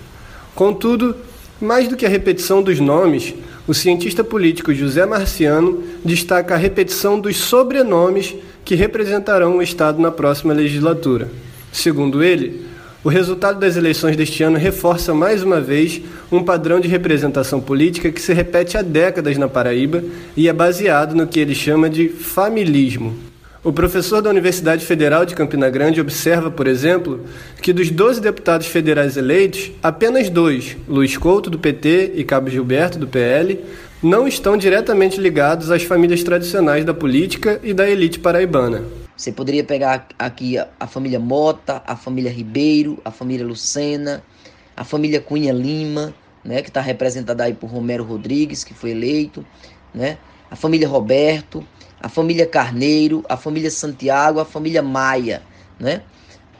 [0.55, 1.17] Contudo,
[1.59, 3.33] mais do que a repetição dos nomes,
[3.67, 8.35] o cientista político José Marciano destaca a repetição dos sobrenomes
[8.65, 11.31] que representarão o Estado na próxima legislatura.
[11.73, 12.67] Segundo ele,
[13.03, 16.01] o resultado das eleições deste ano reforça mais uma vez
[16.31, 20.03] um padrão de representação política que se repete há décadas na Paraíba
[20.37, 23.15] e é baseado no que ele chama de familismo.
[23.65, 27.25] O professor da Universidade Federal de Campina Grande observa, por exemplo,
[27.63, 32.99] que dos 12 deputados federais eleitos, apenas dois, Luiz Couto, do PT, e Cabo Gilberto,
[32.99, 33.59] do PL,
[34.03, 38.85] não estão diretamente ligados às famílias tradicionais da política e da elite paraibana.
[39.17, 44.23] Você poderia pegar aqui a, família Mota, a família Ribeiro, a família Lucena,
[44.77, 46.13] a família Cunha Lima,
[46.45, 49.43] né, que está representada aí por Romero Rodrigues, que foi eleito,
[49.95, 50.19] né,
[50.51, 51.67] a família Roberto,
[52.05, 55.43] a família Carneiro, a família Santiago, a família Maia,
[55.81, 56.03] né?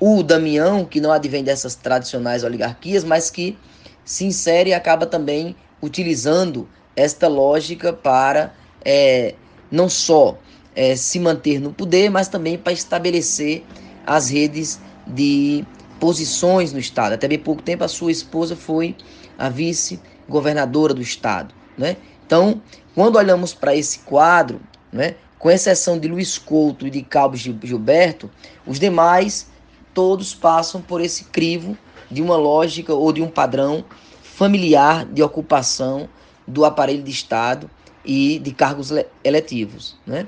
[0.01, 3.59] O Damião, que não advém dessas tradicionais oligarquias, mas que
[4.07, 6.67] se insere e acaba também utilizando
[6.97, 9.35] esta lógica para é,
[9.71, 10.39] não só
[10.75, 13.67] é, se manter no poder, mas também para estabelecer
[14.07, 15.63] as redes de
[16.01, 17.13] posições no Estado.
[17.13, 18.97] Até bem pouco tempo a sua esposa foi
[19.39, 21.55] a vice-governadora do Estado.
[21.77, 21.99] Né?
[22.25, 22.63] Então,
[22.95, 24.59] quando olhamos para esse quadro,
[24.91, 28.31] né, com exceção de Luiz Couto e de Cabo Gilberto,
[28.67, 29.47] os demais
[29.93, 31.77] todos passam por esse crivo
[32.11, 33.85] de uma lógica ou de um padrão
[34.23, 36.09] familiar de ocupação
[36.49, 37.71] do aparelho de Estado
[38.03, 38.91] e de cargos
[39.23, 39.99] eletivos.
[40.07, 40.27] Né?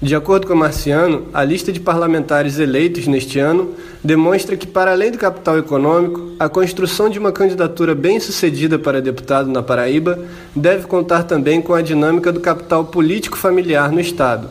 [0.00, 5.10] De acordo com Marciano, a lista de parlamentares eleitos neste ano demonstra que, para além
[5.10, 10.16] do capital econômico, a construção de uma candidatura bem-sucedida para deputado na Paraíba
[10.54, 14.48] deve contar também com a dinâmica do capital político familiar no Estado.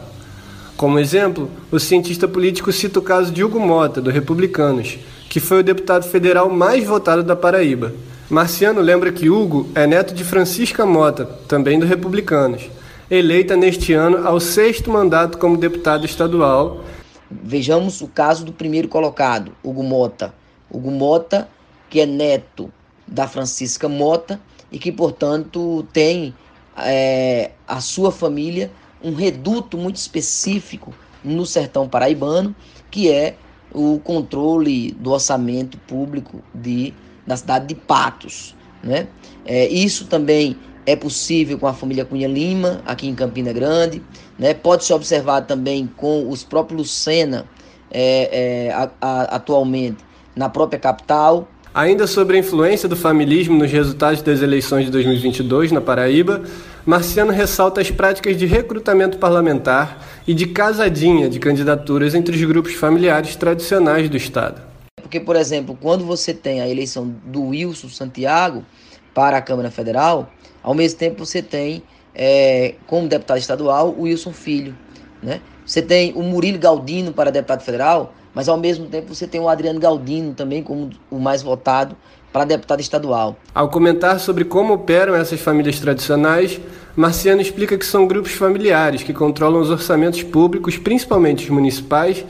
[0.75, 5.61] Como exemplo, o cientista político cita o caso de Hugo Mota, do Republicanos, que foi
[5.61, 7.93] o deputado federal mais votado da Paraíba.
[8.29, 12.69] Marciano lembra que Hugo é neto de Francisca Mota, também do Republicanos
[13.09, 16.83] eleita neste ano ao sexto mandato como deputado estadual.
[17.31, 20.33] Vejamos o caso do primeiro colocado, Hugo Mota.
[20.69, 21.47] Hugo Mota,
[21.89, 22.71] que é neto
[23.07, 24.39] da Francisca Mota
[24.71, 26.35] e que, portanto, tem
[26.77, 30.93] é, a sua família um reduto muito específico
[31.23, 32.53] no sertão paraibano,
[32.91, 33.35] que é
[33.71, 36.93] o controle do orçamento público de,
[37.25, 38.56] da cidade de Patos.
[38.83, 39.07] Né?
[39.45, 44.01] É, isso também é possível com a família Cunha Lima, aqui em Campina Grande.
[44.39, 44.53] Né?
[44.53, 47.45] Pode-se observar também com os próprios Lucena,
[47.91, 49.97] é, é, a, a, atualmente,
[50.35, 51.47] na própria capital.
[51.73, 56.41] Ainda sobre a influência do familismo nos resultados das eleições de 2022 na Paraíba,
[56.85, 62.73] Marciano ressalta as práticas de recrutamento parlamentar e de casadinha de candidaturas entre os grupos
[62.73, 64.66] familiares tradicionais do Estado.
[65.07, 68.65] Porque, por exemplo, quando você tem a eleição do Wilson Santiago
[69.13, 70.29] para a Câmara Federal,
[70.61, 71.81] ao mesmo tempo, você tem,
[72.13, 74.75] é, como deputado estadual, o Wilson Filho.
[75.23, 75.39] Né?
[75.65, 79.47] Você tem o Murilo Galdino para deputado federal, mas ao mesmo tempo você tem o
[79.47, 81.95] Adriano Galdino também como o mais votado
[82.33, 83.37] para deputado estadual.
[83.55, 86.59] Ao comentar sobre como operam essas famílias tradicionais,
[86.97, 92.25] Marciano explica que são grupos familiares que controlam os orçamentos públicos, principalmente os municipais,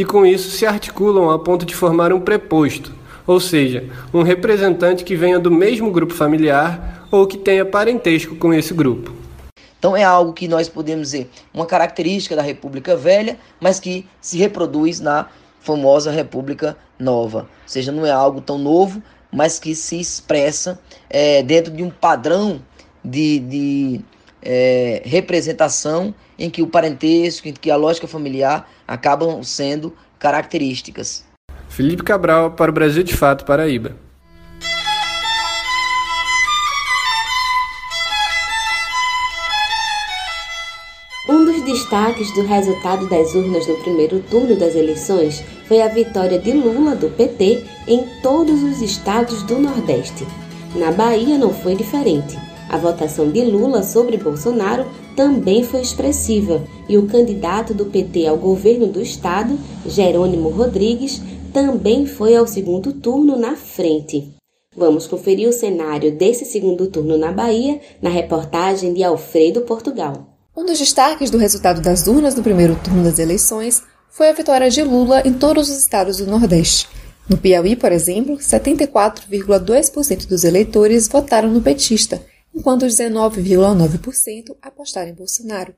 [0.00, 2.90] e com isso se articulam a ponto de formar um preposto,
[3.26, 3.84] ou seja,
[4.14, 9.14] um representante que venha do mesmo grupo familiar ou que tenha parentesco com esse grupo.
[9.78, 14.38] Então é algo que nós podemos dizer uma característica da República Velha, mas que se
[14.38, 15.28] reproduz na
[15.60, 17.40] famosa República Nova.
[17.40, 20.80] Ou seja, não é algo tão novo, mas que se expressa
[21.10, 22.62] é, dentro de um padrão
[23.04, 24.00] de, de
[24.42, 31.24] é, representação em que o parentesco, em que a lógica familiar acabam sendo características.
[31.68, 33.96] Felipe Cabral para o Brasil de Fato Paraíba.
[41.28, 46.38] Um dos destaques do resultado das urnas no primeiro turno das eleições foi a vitória
[46.38, 50.26] de Lula do PT em todos os estados do Nordeste.
[50.74, 52.36] Na Bahia não foi diferente.
[52.70, 58.36] A votação de Lula sobre Bolsonaro também foi expressiva e o candidato do PT ao
[58.36, 61.20] governo do estado, Jerônimo Rodrigues,
[61.52, 64.32] também foi ao segundo turno na frente.
[64.76, 70.28] Vamos conferir o cenário desse segundo turno na Bahia na reportagem de Alfredo Portugal.
[70.56, 74.70] Um dos destaques do resultado das urnas no primeiro turno das eleições foi a vitória
[74.70, 76.86] de Lula em todos os estados do Nordeste.
[77.28, 82.22] No Piauí, por exemplo, 74,2% dos eleitores votaram no petista,
[82.54, 85.74] enquanto 19,9% apostaram em Bolsonaro.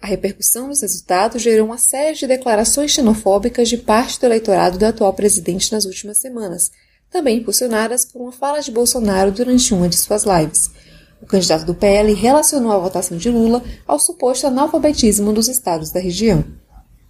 [0.00, 4.84] A repercussão dos resultados gerou uma série de declarações xenofóbicas de parte do eleitorado do
[4.84, 6.70] atual presidente nas últimas semanas,
[7.10, 10.70] também impulsionadas por uma fala de Bolsonaro durante uma de suas lives.
[11.22, 16.00] O candidato do PL relacionou a votação de Lula ao suposto analfabetismo dos estados da
[16.00, 16.44] região.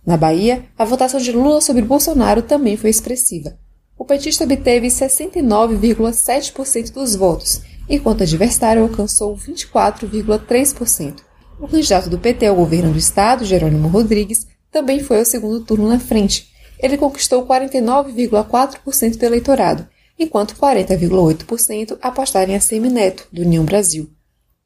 [0.07, 3.59] Na Bahia, a votação de Lula sobre Bolsonaro também foi expressiva.
[3.99, 11.17] O petista obteve 69,7% dos votos, enquanto o adversário alcançou 24,3%.
[11.61, 15.89] O candidato do PT ao governo do estado, Jerônimo Rodrigues, também foi ao segundo turno
[15.89, 16.49] na frente.
[16.79, 19.87] Ele conquistou 49,4% do eleitorado,
[20.19, 24.11] enquanto 40,8% apostaram em ACM Neto, do União Brasil.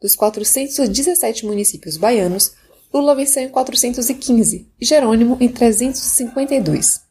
[0.00, 2.52] Dos 417 municípios baianos,
[2.92, 7.07] Lula venceu em 415 e Jerônimo em 352.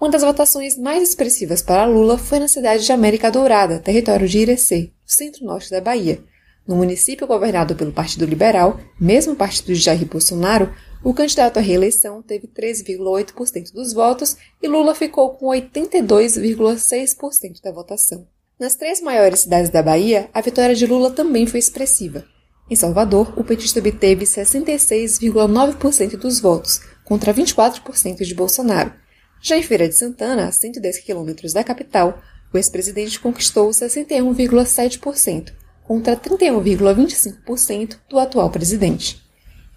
[0.00, 4.38] Uma das votações mais expressivas para Lula foi na cidade de América Dourada, território de
[4.38, 6.24] Irecê, no centro-norte da Bahia.
[6.66, 10.72] No município governado pelo Partido Liberal, mesmo partido de Jair Bolsonaro,
[11.04, 18.26] o candidato à reeleição teve 13,8% dos votos e Lula ficou com 82,6% da votação.
[18.58, 22.24] Nas três maiores cidades da Bahia, a vitória de Lula também foi expressiva.
[22.70, 28.94] Em Salvador, o petista obteve 66,9% dos votos, contra 24% de Bolsonaro.
[29.42, 32.22] Já em Feira de Santana, a 110 quilômetros da capital,
[32.52, 35.52] o ex-presidente conquistou 61,7%,
[35.84, 39.22] contra 31,25% do atual presidente.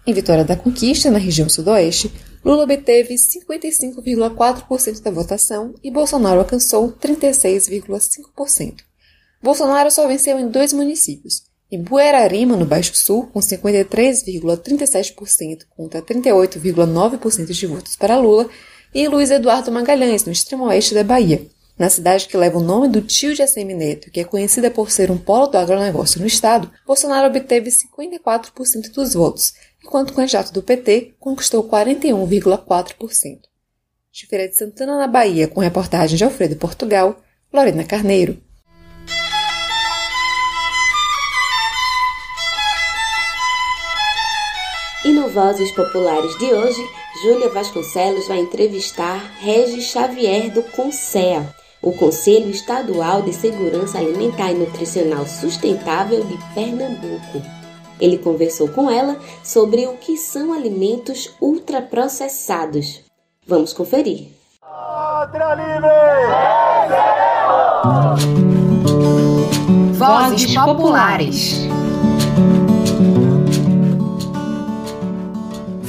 [0.06, 2.12] Em Vitória da Conquista, na região sudoeste,
[2.44, 8.74] Lula obteve 55,4% da votação e Bolsonaro alcançou 36,5%.
[9.42, 17.50] Bolsonaro só venceu em dois municípios, em Buerarima, no Baixo Sul, com 53,37% contra 38,9%
[17.50, 18.50] de votos para Lula,
[18.94, 21.44] e Luiz Eduardo Magalhães, no extremo oeste da Bahia,
[21.76, 24.92] na cidade que leva o nome do tio de ACM Neto, que é conhecida por
[24.92, 30.52] ser um polo do agronegócio no estado, Bolsonaro obteve 54% dos votos, enquanto o candidato
[30.52, 33.40] do PT conquistou 41,4%.
[34.12, 37.20] De Feira de Santana, na Bahia, com reportagem de Alfredo Portugal,
[37.52, 38.40] Lorena Carneiro.
[45.04, 46.80] E no Vozes Populares de hoje,
[47.22, 54.54] Júlia Vasconcelos vai entrevistar Regis Xavier do CONSEA, o Conselho Estadual de Segurança Alimentar e
[54.54, 57.40] Nutricional Sustentável de Pernambuco.
[58.00, 63.02] Ele conversou com ela sobre o que são alimentos ultraprocessados.
[63.46, 64.28] Vamos conferir.
[69.92, 71.73] Vozes Populares.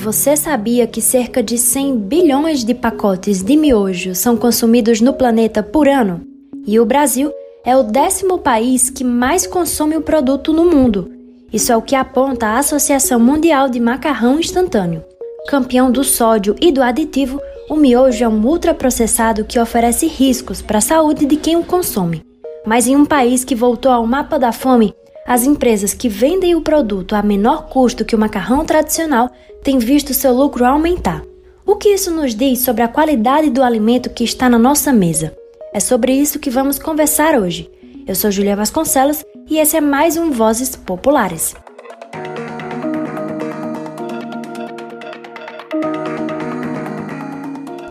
[0.05, 5.63] Você sabia que cerca de 100 bilhões de pacotes de miojo são consumidos no planeta
[5.63, 6.21] por ano?
[6.63, 7.33] E o Brasil
[7.65, 11.11] é o décimo país que mais consome o produto no mundo,
[11.51, 15.03] isso é o que aponta a Associação Mundial de Macarrão Instantâneo.
[15.47, 20.77] Campeão do sódio e do aditivo, o miojo é um ultraprocessado que oferece riscos para
[20.77, 22.21] a saúde de quem o consome.
[22.63, 24.93] Mas em um país que voltou ao mapa da fome,
[25.25, 29.31] as empresas que vendem o produto a menor custo que o macarrão tradicional
[29.63, 31.23] têm visto seu lucro aumentar.
[31.65, 35.35] O que isso nos diz sobre a qualidade do alimento que está na nossa mesa?
[35.73, 37.71] É sobre isso que vamos conversar hoje.
[38.07, 41.55] Eu sou Julia Vasconcelos e esse é mais um Vozes Populares.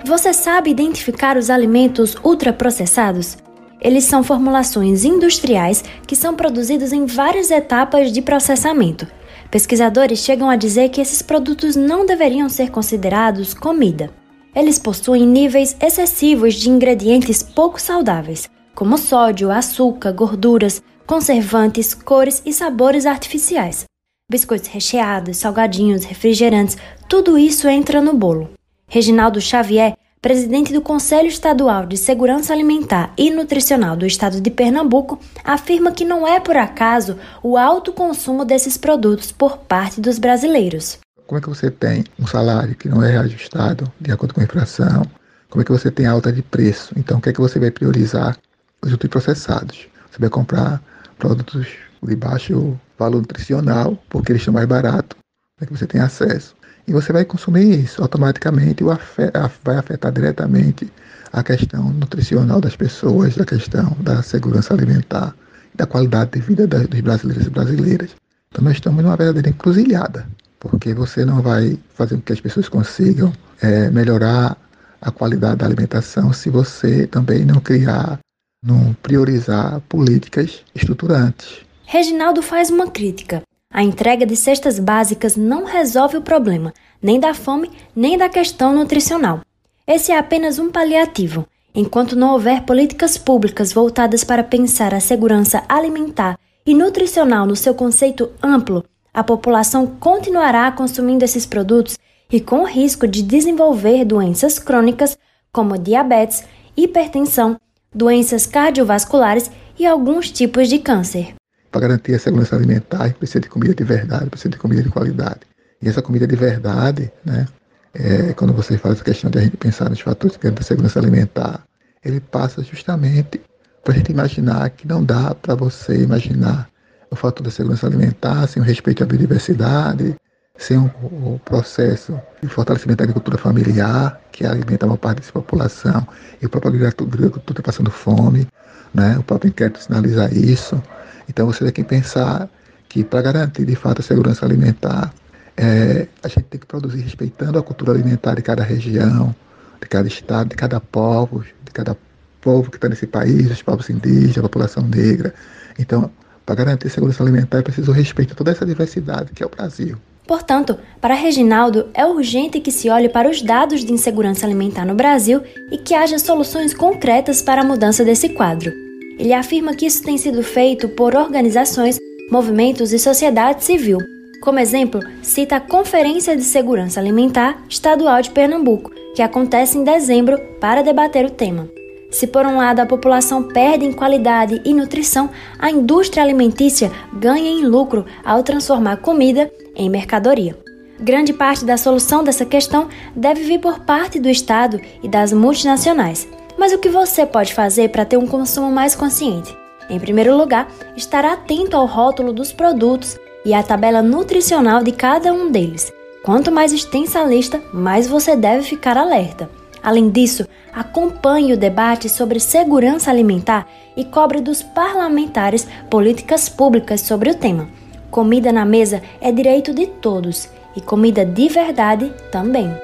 [0.05, 3.44] Você sabe identificar os alimentos ultraprocessados?
[3.85, 9.07] Eles são formulações industriais que são produzidos em várias etapas de processamento.
[9.51, 14.11] Pesquisadores chegam a dizer que esses produtos não deveriam ser considerados comida.
[14.57, 22.55] Eles possuem níveis excessivos de ingredientes pouco saudáveis, como sódio, açúcar, gorduras, conservantes, cores e
[22.55, 23.85] sabores artificiais.
[24.31, 28.49] Biscoitos recheados, salgadinhos, refrigerantes, tudo isso entra no bolo.
[28.89, 29.95] Reginaldo Xavier,
[30.25, 36.03] presidente do Conselho Estadual de Segurança Alimentar e Nutricional do Estado de Pernambuco, afirma que
[36.03, 40.99] não é por acaso o alto consumo desses produtos por parte dos brasileiros.
[41.27, 44.45] Como é que você tem um salário que não é reajustado de acordo com a
[44.45, 45.03] inflação?
[45.51, 46.95] Como é que você tem alta de preço?
[46.97, 48.39] Então, o que é que você vai priorizar?
[48.81, 49.89] Os ultraprocessados.
[50.11, 50.83] Você vai comprar
[51.19, 51.67] produtos
[52.03, 55.19] de baixo valor nutricional, porque eles são mais baratos,
[55.59, 56.57] para que você tenha acesso.
[56.87, 60.91] E você vai consumir isso automaticamente, vai afetar diretamente
[61.33, 65.35] a questão nutricional das pessoas, a questão da segurança alimentar,
[65.75, 68.11] da qualidade de vida dos brasileiros e brasileiras.
[68.51, 70.27] Então nós estamos numa verdadeira encruzilhada,
[70.61, 74.57] porque você não vai fazer com que as pessoas consigam é, melhorar
[75.01, 78.19] a qualidade da alimentação se você também não criar
[78.65, 81.59] não priorizar políticas estruturantes.
[81.85, 83.43] Reginaldo faz uma crítica.
[83.77, 86.73] A entrega de cestas básicas não resolve o problema,
[87.03, 89.41] nem da fome, nem da questão nutricional.
[89.85, 91.45] Esse é apenas um paliativo.
[91.75, 97.75] Enquanto não houver políticas públicas voltadas para pensar a segurança alimentar e nutricional no seu
[97.75, 101.99] conceito amplo, a população continuará consumindo esses produtos
[102.31, 105.19] e com o risco de desenvolver doenças crônicas
[105.53, 106.45] como diabetes,
[106.77, 107.59] hipertensão
[107.93, 111.35] doenças cardiovasculares e alguns tipos de câncer.
[111.75, 115.41] Para garantir a segurança alimentar, precisa de comida de verdade, precisa de comida de qualidade.
[115.83, 117.49] E essa comida de verdade, né,
[117.93, 121.01] é, quando você faz a questão de a gente pensar nos fatores que da segurança
[121.01, 121.65] alimentar,
[122.05, 123.41] ele passa justamente
[123.83, 126.69] para a gente imaginar que não dá para você imaginar
[127.11, 130.15] o fator da segurança alimentar sem o respeito à biodiversidade,
[130.57, 136.07] sem o, o processo de fortalecimento da agricultura familiar, que alimenta uma parte dessa população,
[136.41, 138.47] e o próprio agricultor está passando fome,
[138.95, 139.19] né?
[139.19, 140.81] o próprio inquérito sinaliza isso.
[141.29, 142.49] Então você tem que pensar
[142.89, 145.13] que para garantir de fato a segurança alimentar,
[145.57, 149.35] é, a gente tem que produzir respeitando a cultura alimentar de cada região,
[149.81, 151.97] de cada estado, de cada povo, de cada
[152.41, 155.35] povo que está nesse país, os povos indígenas, a população negra.
[155.79, 156.11] Então,
[156.45, 159.51] para garantir a segurança alimentar é preciso respeito a toda essa diversidade que é o
[159.51, 159.97] Brasil.
[160.27, 164.95] Portanto, para Reginaldo, é urgente que se olhe para os dados de insegurança alimentar no
[164.95, 168.84] Brasil e que haja soluções concretas para a mudança desse quadro.
[169.19, 171.99] Ele afirma que isso tem sido feito por organizações,
[172.31, 173.99] movimentos e sociedade civil.
[174.43, 180.39] Como exemplo, cita a Conferência de Segurança Alimentar Estadual de Pernambuco, que acontece em dezembro
[180.61, 181.69] para debater o tema.
[182.11, 187.51] Se por um lado a população perde em qualidade e nutrição, a indústria alimentícia ganha
[187.51, 190.57] em lucro ao transformar comida em mercadoria.
[191.01, 196.29] Grande parte da solução dessa questão deve vir por parte do Estado e das multinacionais.
[196.57, 199.57] Mas o que você pode fazer para ter um consumo mais consciente?
[199.91, 205.33] Em primeiro lugar, estar atento ao rótulo dos produtos e à tabela nutricional de cada
[205.33, 205.93] um deles.
[206.25, 209.51] Quanto mais extensa a lista, mais você deve ficar alerta.
[209.83, 217.31] Além disso, acompanhe o debate sobre segurança alimentar e cobre dos parlamentares políticas públicas sobre
[217.31, 217.69] o tema.
[218.11, 222.75] Comida na mesa é direito de todos e comida de verdade também.